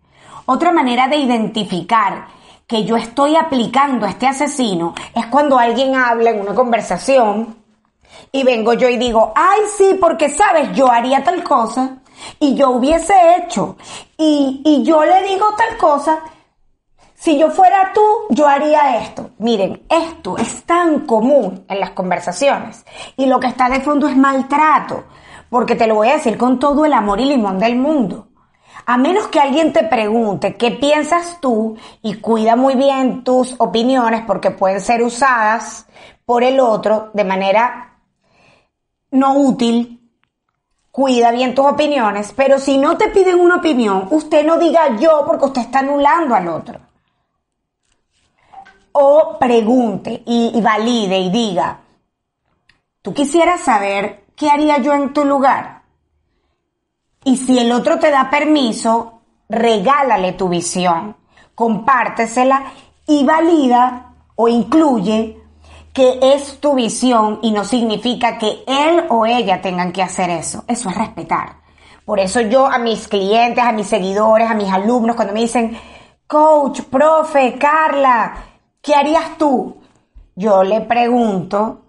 Otra 0.46 0.72
manera 0.72 1.08
de 1.08 1.18
identificar 1.18 2.28
que 2.68 2.84
yo 2.84 2.98
estoy 2.98 3.36
aplicando 3.36 4.06
a 4.06 4.10
este 4.10 4.28
asesino 4.28 4.94
es 5.16 5.26
cuando 5.28 5.58
alguien 5.58 5.96
habla 5.96 6.32
en 6.32 6.42
una 6.42 6.54
conversación 6.54 7.67
y 8.32 8.44
vengo 8.44 8.74
yo 8.74 8.90
y 8.90 8.98
digo, 8.98 9.34
ay 9.36 9.62
sí, 9.78 9.98
porque 10.00 10.30
sabes, 10.30 10.74
yo 10.74 10.92
haría 10.92 11.24
tal 11.24 11.44
cosa 11.44 11.98
y 12.40 12.56
yo 12.56 12.72
hubiese 12.72 13.14
hecho 13.38 13.78
y, 14.18 14.62
y 14.66 14.84
yo 14.84 15.04
le 15.04 15.24
digo 15.24 15.46
tal 15.56 15.78
cosa 15.78 16.24
si 17.20 17.40
yo 17.40 17.50
fuera 17.50 17.92
tú, 17.96 18.02
yo 18.30 18.48
haría 18.48 18.98
esto. 18.98 19.32
Miren, 19.40 19.82
esto 19.90 20.38
es 20.38 20.64
tan 20.66 21.08
común 21.08 21.66
en 21.68 21.80
las 21.80 21.90
conversaciones 21.90 22.86
y 23.18 23.26
lo 23.26 23.40
que 23.40 23.48
está 23.48 23.70
de 23.70 23.82
fondo 23.82 24.08
es 24.08 24.16
maltrato, 24.16 25.06
porque 25.50 25.76
te 25.76 25.88
lo 25.88 25.96
voy 25.96 26.10
a 26.10 26.14
decir 26.14 26.38
con 26.38 26.60
todo 26.60 26.86
el 26.86 26.94
amor 26.94 27.20
y 27.20 27.26
limón 27.26 27.58
del 27.58 27.76
mundo. 27.76 28.28
A 28.86 28.98
menos 28.98 29.28
que 29.28 29.40
alguien 29.40 29.74
te 29.74 29.84
pregunte 29.84 30.56
qué 30.56 30.72
piensas 30.72 31.40
tú 31.42 31.76
y 32.04 32.14
cuida 32.22 32.56
muy 32.56 32.76
bien 32.76 33.24
tus 33.24 33.56
opiniones 33.58 34.22
porque 34.28 34.52
pueden 34.52 34.80
ser 34.80 35.02
usadas 35.02 35.88
por 36.24 36.44
el 36.44 36.60
otro 36.60 37.10
de 37.14 37.24
manera 37.24 37.87
no 39.12 39.34
útil, 39.38 39.98
cuida 40.92 41.32
bien 41.32 41.54
tus 41.54 41.66
opiniones, 41.66 42.34
pero 42.36 42.58
si 42.58 42.78
no 42.78 42.98
te 42.98 43.10
piden 43.10 43.40
una 43.40 43.58
opinión, 43.58 44.08
usted 44.12 44.46
no 44.46 44.58
diga 44.58 44.98
yo 44.98 45.24
porque 45.28 45.46
usted 45.46 45.62
está 45.62 45.80
anulando 45.80 46.34
al 46.34 46.48
otro. 46.48 46.80
O 48.94 49.38
pregunte 49.40 50.24
y, 50.26 50.60
valide 50.60 51.20
y 51.20 51.30
diga, 51.30 51.82
tú 53.04 53.14
quisieras 53.14 53.62
saber 53.62 54.26
qué 54.36 54.50
haría 54.50 54.80
yo 54.80 54.94
en 54.94 55.14
tu 55.14 55.24
lugar. 55.24 55.84
Y 57.24 57.38
si 57.38 57.60
el 57.60 57.72
otro 57.72 58.00
te 58.00 58.10
da 58.10 58.30
permiso, 58.30 59.22
regálale 59.50 60.34
tu 60.34 60.50
visión, 60.50 61.16
compártesela 61.54 62.72
y 63.06 63.24
valida 63.24 64.16
o 64.36 64.48
incluye 64.48 65.44
que 65.98 66.20
es 66.22 66.60
tu 66.60 66.76
visión 66.76 67.40
y 67.42 67.50
no 67.50 67.66
significa 67.66 68.38
que 68.38 68.64
él 68.68 69.06
o 69.10 69.26
ella 69.26 69.64
tengan 69.64 69.92
que 69.92 70.04
hacer 70.04 70.30
eso. 70.30 70.64
Eso 70.68 70.90
es 70.92 70.96
respetar. 70.96 71.56
Por 72.06 72.20
eso 72.20 72.40
yo 72.42 72.68
a 72.68 72.78
mis 72.78 73.08
clientes, 73.08 73.64
a 73.64 73.72
mis 73.72 73.88
seguidores, 73.88 74.48
a 74.48 74.54
mis 74.54 74.72
alumnos, 74.72 75.16
cuando 75.16 75.34
me 75.34 75.40
dicen, 75.40 75.76
coach, 76.28 76.82
profe, 76.82 77.58
Carla, 77.58 78.32
¿qué 78.80 78.94
harías 78.94 79.40
tú? 79.40 79.78
Yo 80.36 80.62
le 80.64 80.82
pregunto, 80.82 81.82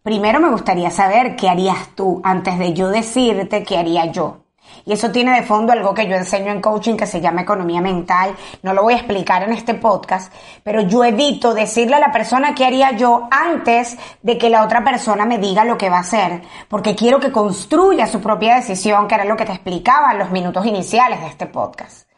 primero 0.00 0.38
me 0.38 0.52
gustaría 0.52 0.92
saber 0.92 1.34
qué 1.34 1.48
harías 1.48 1.88
tú 1.96 2.20
antes 2.22 2.60
de 2.60 2.72
yo 2.72 2.90
decirte 2.90 3.64
qué 3.64 3.78
haría 3.78 4.12
yo. 4.12 4.45
Y 4.84 4.92
eso 4.92 5.10
tiene 5.10 5.34
de 5.34 5.46
fondo 5.46 5.72
algo 5.72 5.94
que 5.94 6.06
yo 6.06 6.14
enseño 6.14 6.52
en 6.52 6.60
coaching 6.60 6.96
que 6.96 7.06
se 7.06 7.20
llama 7.20 7.42
economía 7.42 7.80
mental. 7.80 8.36
No 8.62 8.72
lo 8.72 8.82
voy 8.82 8.94
a 8.94 8.98
explicar 8.98 9.42
en 9.42 9.52
este 9.52 9.74
podcast, 9.74 10.32
pero 10.62 10.82
yo 10.82 11.04
evito 11.04 11.54
decirle 11.54 11.96
a 11.96 12.00
la 12.00 12.12
persona 12.12 12.54
qué 12.54 12.64
haría 12.64 12.92
yo 12.92 13.28
antes 13.30 13.96
de 14.22 14.38
que 14.38 14.50
la 14.50 14.64
otra 14.64 14.84
persona 14.84 15.26
me 15.26 15.38
diga 15.38 15.64
lo 15.64 15.76
que 15.76 15.90
va 15.90 15.98
a 15.98 16.00
hacer, 16.00 16.42
porque 16.68 16.94
quiero 16.94 17.18
que 17.18 17.32
construya 17.32 18.06
su 18.06 18.20
propia 18.20 18.56
decisión, 18.56 19.08
que 19.08 19.16
era 19.16 19.24
lo 19.24 19.36
que 19.36 19.44
te 19.44 19.52
explicaba 19.52 20.12
en 20.12 20.18
los 20.18 20.30
minutos 20.30 20.64
iniciales 20.66 21.20
de 21.20 21.26
este 21.26 21.46
podcast. 21.46 22.08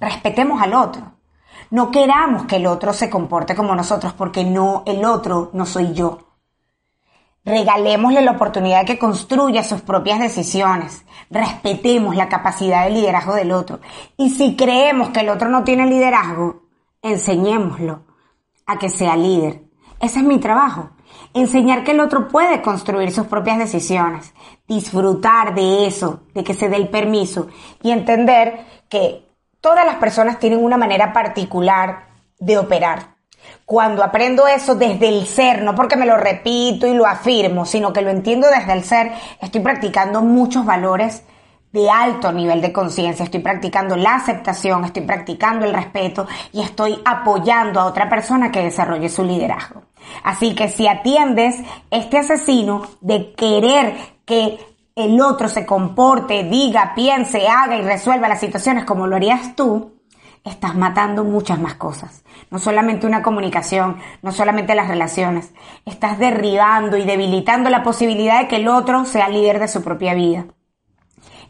Respetemos 0.00 0.60
al 0.60 0.74
otro. 0.74 1.12
No 1.70 1.90
queramos 1.90 2.46
que 2.46 2.56
el 2.56 2.66
otro 2.66 2.92
se 2.92 3.08
comporte 3.08 3.54
como 3.54 3.74
nosotros, 3.74 4.12
porque 4.12 4.44
no, 4.44 4.82
el 4.84 5.04
otro 5.04 5.50
no 5.52 5.64
soy 5.64 5.92
yo. 5.92 6.31
Regalémosle 7.44 8.22
la 8.22 8.32
oportunidad 8.32 8.80
de 8.80 8.86
que 8.86 8.98
construya 8.98 9.64
sus 9.64 9.80
propias 9.80 10.20
decisiones. 10.20 11.04
Respetemos 11.28 12.14
la 12.14 12.28
capacidad 12.28 12.84
de 12.84 12.90
liderazgo 12.90 13.34
del 13.34 13.50
otro. 13.50 13.80
Y 14.16 14.30
si 14.30 14.54
creemos 14.54 15.08
que 15.10 15.20
el 15.20 15.28
otro 15.28 15.48
no 15.48 15.64
tiene 15.64 15.86
liderazgo, 15.86 16.62
enseñémoslo 17.02 18.04
a 18.66 18.78
que 18.78 18.88
sea 18.88 19.16
líder. 19.16 19.64
Ese 19.98 20.20
es 20.20 20.24
mi 20.24 20.38
trabajo. 20.38 20.90
Enseñar 21.34 21.82
que 21.82 21.90
el 21.90 22.00
otro 22.00 22.28
puede 22.28 22.62
construir 22.62 23.10
sus 23.10 23.26
propias 23.26 23.58
decisiones. 23.58 24.32
Disfrutar 24.68 25.54
de 25.54 25.86
eso, 25.86 26.20
de 26.34 26.44
que 26.44 26.54
se 26.54 26.68
dé 26.68 26.76
el 26.76 26.90
permiso. 26.90 27.48
Y 27.82 27.90
entender 27.90 28.66
que 28.88 29.28
todas 29.60 29.84
las 29.84 29.96
personas 29.96 30.38
tienen 30.38 30.62
una 30.62 30.76
manera 30.76 31.12
particular 31.12 32.06
de 32.38 32.58
operar 32.58 33.11
cuando 33.64 34.02
aprendo 34.02 34.46
eso 34.46 34.74
desde 34.74 35.08
el 35.08 35.26
ser, 35.26 35.62
no 35.62 35.74
porque 35.74 35.96
me 35.96 36.06
lo 36.06 36.16
repito 36.16 36.86
y 36.86 36.94
lo 36.94 37.06
afirmo, 37.06 37.64
sino 37.64 37.92
que 37.92 38.02
lo 38.02 38.10
entiendo 38.10 38.48
desde 38.48 38.72
el 38.72 38.84
ser, 38.84 39.12
estoy 39.40 39.60
practicando 39.60 40.20
muchos 40.20 40.64
valores 40.64 41.22
de 41.72 41.88
alto 41.88 42.32
nivel 42.32 42.60
de 42.60 42.72
conciencia, 42.72 43.24
estoy 43.24 43.40
practicando 43.40 43.96
la 43.96 44.16
aceptación, 44.16 44.84
estoy 44.84 45.02
practicando 45.02 45.64
el 45.64 45.72
respeto 45.72 46.26
y 46.52 46.60
estoy 46.60 47.00
apoyando 47.04 47.80
a 47.80 47.86
otra 47.86 48.08
persona 48.08 48.52
que 48.52 48.62
desarrolle 48.62 49.08
su 49.08 49.24
liderazgo. 49.24 49.82
Así 50.22 50.54
que 50.54 50.68
si 50.68 50.86
atiendes 50.86 51.56
este 51.90 52.18
asesino 52.18 52.82
de 53.00 53.32
querer 53.32 53.96
que 54.26 54.58
el 54.94 55.18
otro 55.20 55.48
se 55.48 55.64
comporte, 55.64 56.44
diga, 56.44 56.92
piense, 56.94 57.48
haga 57.48 57.76
y 57.76 57.82
resuelva 57.82 58.28
las 58.28 58.40
situaciones 58.40 58.84
como 58.84 59.06
lo 59.06 59.16
harías 59.16 59.56
tú, 59.56 59.92
estás 60.44 60.74
matando 60.74 61.24
muchas 61.24 61.58
más 61.58 61.74
cosas. 61.74 62.24
No 62.50 62.58
solamente 62.58 63.06
una 63.06 63.22
comunicación, 63.22 63.98
no 64.22 64.32
solamente 64.32 64.74
las 64.74 64.88
relaciones. 64.88 65.52
Estás 65.84 66.18
derribando 66.18 66.96
y 66.96 67.04
debilitando 67.04 67.70
la 67.70 67.82
posibilidad 67.82 68.40
de 68.40 68.48
que 68.48 68.56
el 68.56 68.68
otro 68.68 69.04
sea 69.04 69.28
líder 69.28 69.58
de 69.58 69.68
su 69.68 69.82
propia 69.82 70.14
vida. 70.14 70.46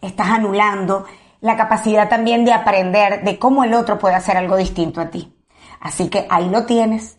Estás 0.00 0.28
anulando 0.28 1.06
la 1.40 1.56
capacidad 1.56 2.08
también 2.08 2.44
de 2.44 2.52
aprender 2.52 3.24
de 3.24 3.38
cómo 3.38 3.64
el 3.64 3.74
otro 3.74 3.98
puede 3.98 4.14
hacer 4.14 4.36
algo 4.36 4.56
distinto 4.56 5.00
a 5.00 5.10
ti. 5.10 5.34
Así 5.80 6.08
que 6.08 6.26
ahí 6.30 6.48
lo 6.48 6.66
tienes. 6.66 7.18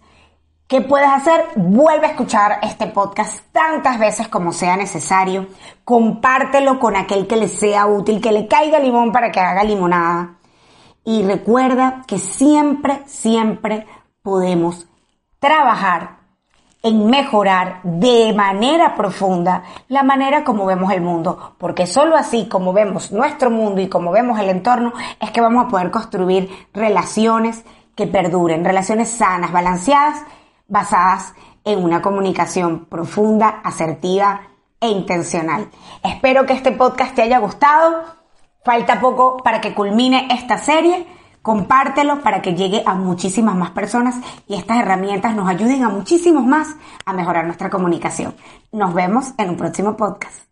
¿Qué 0.68 0.82
puedes 0.82 1.10
hacer? 1.10 1.46
Vuelve 1.56 2.08
a 2.08 2.12
escuchar 2.12 2.60
este 2.62 2.88
podcast 2.88 3.42
tantas 3.52 4.00
veces 4.00 4.28
como 4.30 4.54
sea 4.54 4.78
necesario. 4.78 5.48
Compártelo 5.84 6.80
con 6.80 6.96
aquel 6.96 7.28
que 7.28 7.36
le 7.36 7.48
sea 7.50 7.86
útil, 7.86 8.22
que 8.22 8.32
le 8.32 8.48
caiga 8.48 8.80
limón 8.80 9.12
para 9.12 9.32
que 9.32 9.40
haga 9.40 9.64
limonada 9.64 10.33
y 11.04 11.24
recuerda 11.24 12.04
que 12.08 12.20
siempre, 12.20 13.02
siempre 13.06 13.88
podemos 14.22 14.88
trabajar 15.40 16.24
en 16.84 17.06
mejorar 17.06 17.80
de 17.84 18.34
manera 18.34 18.96
profunda 18.96 19.64
la 19.88 20.04
manera 20.04 20.44
como 20.44 20.66
vemos 20.66 20.92
el 20.92 21.02
mundo, 21.02 21.56
porque 21.58 21.88
solo 21.88 22.18
así 22.18 22.48
como 22.50 22.74
vemos 22.74 23.12
nuestro 23.12 23.50
mundo 23.50 23.82
y 23.82 23.88
como 23.88 24.12
vemos 24.12 24.38
el 24.40 24.50
entorno 24.50 24.92
es 25.22 25.32
que 25.32 25.42
vamos 25.42 25.66
a 25.66 25.70
poder 25.70 25.92
construir 25.92 26.50
relaciones 26.74 27.64
que 27.96 28.08
perduren, 28.08 28.66
relaciones 28.66 29.10
sanas, 29.10 29.52
balanceadas, 29.52 30.24
basadas 30.68 31.34
en 31.64 31.84
una 31.84 32.02
comunicación 32.02 32.86
profunda, 32.86 33.62
asertiva 33.64 34.42
e 34.82 34.90
intencional. 34.90 35.70
Espero 36.04 36.46
que 36.46 36.54
este 36.54 36.74
podcast 36.74 37.16
te 37.16 37.22
haya 37.22 37.40
gustado. 37.40 38.23
Falta 38.64 39.02
poco 39.02 39.38
para 39.38 39.60
que 39.60 39.74
culmine 39.74 40.28
esta 40.32 40.58
serie. 40.58 41.06
Compártelo 41.42 42.22
para 42.22 42.42
que 42.42 42.56
llegue 42.56 42.82
a 42.86 42.94
muchísimas 42.94 43.56
más 43.56 43.72
personas 43.72 44.16
y 44.48 44.56
estas 44.56 44.78
herramientas 44.78 45.36
nos 45.36 45.50
ayuden 45.50 45.84
a 45.84 45.90
muchísimos 45.90 46.46
más 46.46 46.78
a 47.06 47.12
mejorar 47.12 47.44
nuestra 47.46 47.70
comunicación. 47.70 48.34
Nos 48.72 48.94
vemos 48.94 49.34
en 49.38 49.50
un 49.50 49.58
próximo 49.58 49.98
podcast. 49.98 50.48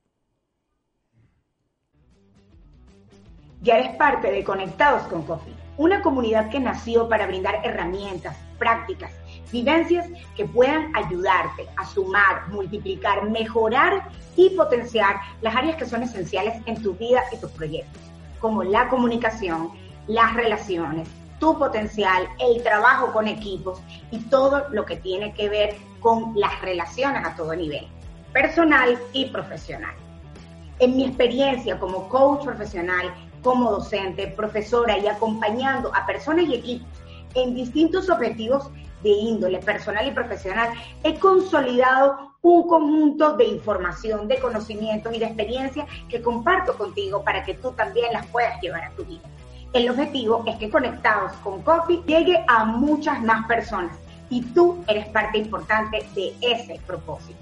Ya 3.62 3.78
eres 3.78 3.95
parte 3.95 4.30
de 4.30 4.43
Conectados 4.43 5.04
con 5.04 5.24
Coffee, 5.24 5.56
una 5.78 6.02
comunidad 6.02 6.50
que 6.50 6.60
nació 6.60 7.08
para 7.08 7.28
brindar 7.28 7.62
herramientas, 7.63 8.36
prácticas, 8.60 9.13
vivencias 9.52 10.08
que 10.36 10.46
puedan 10.46 10.96
ayudarte 10.96 11.68
a 11.78 11.86
sumar, 11.86 12.48
multiplicar, 12.50 13.30
mejorar 13.30 14.10
y 14.36 14.50
potenciar 14.52 15.18
las 15.42 15.56
áreas 15.56 15.76
que 15.76 15.86
son 15.86 16.04
esenciales 16.04 16.62
en 16.66 16.82
tu 16.82 16.94
vida 16.94 17.22
y 17.32 17.38
tus 17.38 17.52
proyectos, 17.52 18.02
como 18.40 18.64
la 18.64 18.88
comunicación, 18.90 19.72
las 20.08 20.34
relaciones, 20.34 21.08
tu 21.40 21.58
potencial, 21.58 22.28
el 22.40 22.62
trabajo 22.64 23.12
con 23.12 23.28
equipos 23.28 23.82
y 24.12 24.20
todo 24.20 24.68
lo 24.70 24.86
que 24.86 24.98
tiene 24.98 25.34
que 25.34 25.50
ver 25.50 25.76
con 26.00 26.34
las 26.40 26.62
relaciones 26.62 27.26
a 27.26 27.36
todo 27.36 27.56
nivel, 27.56 27.88
personal 28.32 28.98
y 29.14 29.26
profesional. 29.26 29.96
En 30.80 30.96
mi 30.96 31.06
experiencia 31.06 31.80
como 31.80 32.10
coach 32.10 32.46
profesional, 32.46 33.14
como 33.44 33.72
docente, 33.72 34.28
profesora 34.28 34.98
y 34.98 35.08
acompañando 35.08 35.94
a 35.96 36.06
personas 36.06 36.46
y 36.46 36.56
equipos 36.56 36.88
en 37.34 37.56
distintos 37.56 38.10
objetivos 38.10 38.70
de 39.04 39.10
índole 39.10 39.60
personal 39.60 40.08
y 40.08 40.12
profesional, 40.12 40.70
he 41.04 41.18
consolidado 41.20 42.32
un 42.42 42.68
conjunto 42.68 43.38
de 43.38 43.46
información, 43.46 44.28
de 44.28 44.40
conocimientos 44.40 45.14
y 45.14 45.20
de 45.20 45.26
experiencias 45.26 45.88
que 46.10 46.22
comparto 46.22 46.76
contigo 46.78 47.24
para 47.24 47.44
que 47.44 47.54
tú 47.56 47.72
también 47.72 48.12
las 48.14 48.26
puedas 48.28 48.60
llevar 48.62 48.84
a 48.84 48.92
tu 48.92 49.06
vida. 49.06 49.22
El 49.74 49.90
objetivo 49.90 50.44
es 50.48 50.58
que 50.58 50.70
Conectados 50.70 51.32
con 51.44 51.62
Coffee 51.62 52.02
llegue 52.06 52.44
a 52.48 52.66
muchas 52.66 53.22
más 53.22 53.46
personas 53.48 53.96
y 54.30 54.42
tú 54.42 54.84
eres 54.88 55.08
parte 55.10 55.38
importante 55.38 56.06
de 56.16 56.34
ese 56.42 56.80
propósito. 56.86 57.40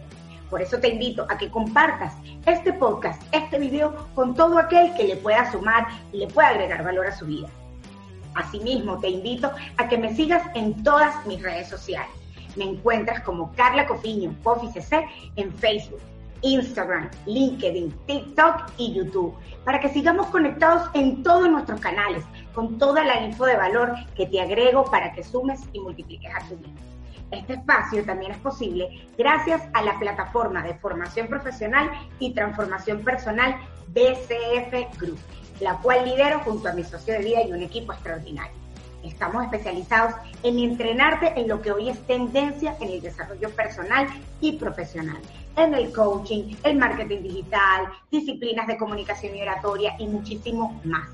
Por 0.49 0.61
eso 0.61 0.79
te 0.79 0.89
invito 0.89 1.25
a 1.29 1.37
que 1.37 1.49
compartas 1.49 2.13
este 2.45 2.73
podcast, 2.73 3.21
este 3.31 3.59
video 3.59 4.07
con 4.15 4.33
todo 4.33 4.57
aquel 4.57 4.93
que 4.95 5.03
le 5.03 5.15
pueda 5.15 5.51
sumar 5.51 5.87
y 6.11 6.17
le 6.17 6.27
pueda 6.27 6.49
agregar 6.49 6.83
valor 6.83 7.07
a 7.07 7.15
su 7.15 7.25
vida. 7.25 7.47
Asimismo, 8.35 8.99
te 8.99 9.09
invito 9.09 9.51
a 9.77 9.87
que 9.87 9.97
me 9.97 10.15
sigas 10.15 10.43
en 10.55 10.83
todas 10.83 11.25
mis 11.25 11.41
redes 11.41 11.67
sociales. 11.67 12.09
Me 12.55 12.65
encuentras 12.65 13.21
como 13.21 13.51
Carla 13.53 13.87
Cofiño, 13.87 14.35
Coffee 14.43 14.71
CC, 14.71 15.07
en 15.35 15.53
Facebook, 15.53 15.99
Instagram, 16.41 17.09
LinkedIn, 17.25 17.91
TikTok 18.05 18.71
y 18.77 18.93
YouTube, 18.93 19.35
para 19.65 19.79
que 19.79 19.89
sigamos 19.89 20.27
conectados 20.27 20.89
en 20.93 21.21
todos 21.23 21.49
nuestros 21.49 21.79
canales 21.79 22.23
con 22.53 22.77
toda 22.77 23.03
la 23.03 23.21
info 23.23 23.45
de 23.45 23.57
valor 23.57 23.93
que 24.15 24.25
te 24.25 24.41
agrego 24.41 24.85
para 24.85 25.11
que 25.13 25.23
sumes 25.23 25.61
y 25.73 25.79
multipliques 25.79 26.33
a 26.33 26.47
tu 26.47 26.57
vida. 26.57 26.73
Este 27.31 27.53
espacio 27.53 28.03
también 28.05 28.31
es 28.31 28.37
posible 28.39 29.07
gracias 29.17 29.61
a 29.73 29.83
la 29.83 29.99
plataforma 29.99 30.63
de 30.63 30.73
formación 30.75 31.27
profesional 31.27 31.91
y 32.19 32.33
transformación 32.33 33.03
personal 33.03 33.55
BCF 33.89 34.97
Group, 34.99 35.19
la 35.59 35.77
cual 35.77 36.05
lidero 36.05 36.39
junto 36.39 36.69
a 36.69 36.73
mi 36.73 36.83
socio 36.83 37.13
de 37.13 37.19
vida 37.19 37.43
y 37.43 37.51
un 37.51 37.61
equipo 37.61 37.93
extraordinario. 37.93 38.53
Estamos 39.03 39.43
especializados 39.43 40.13
en 40.43 40.59
entrenarte 40.59 41.39
en 41.39 41.47
lo 41.47 41.61
que 41.61 41.71
hoy 41.71 41.89
es 41.89 41.99
tendencia 42.05 42.75
en 42.81 42.89
el 42.89 43.01
desarrollo 43.01 43.49
personal 43.51 44.07
y 44.41 44.53
profesional, 44.53 45.19
en 45.55 45.73
el 45.73 45.93
coaching, 45.93 46.55
el 46.63 46.77
marketing 46.77 47.21
digital, 47.23 47.87
disciplinas 48.11 48.67
de 48.67 48.77
comunicación 48.77 49.35
y 49.35 49.41
oratoria 49.41 49.95
y 49.99 50.07
muchísimo 50.07 50.79
más. 50.83 51.07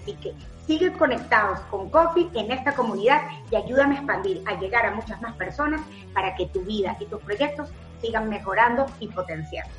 Así 0.00 0.14
que 0.14 0.34
sigue 0.66 0.92
conectados 0.92 1.60
con 1.70 1.88
Coffee 1.90 2.28
en 2.34 2.52
esta 2.52 2.74
comunidad 2.74 3.22
y 3.50 3.56
ayúdame 3.56 3.96
a 3.96 3.98
expandir, 3.98 4.42
a 4.46 4.58
llegar 4.58 4.86
a 4.86 4.94
muchas 4.94 5.20
más 5.22 5.34
personas 5.36 5.80
para 6.12 6.34
que 6.36 6.46
tu 6.46 6.60
vida 6.60 6.96
y 7.00 7.06
tus 7.06 7.20
proyectos 7.22 7.70
sigan 8.00 8.28
mejorando 8.28 8.86
y 9.00 9.08
potenciando. 9.08 9.72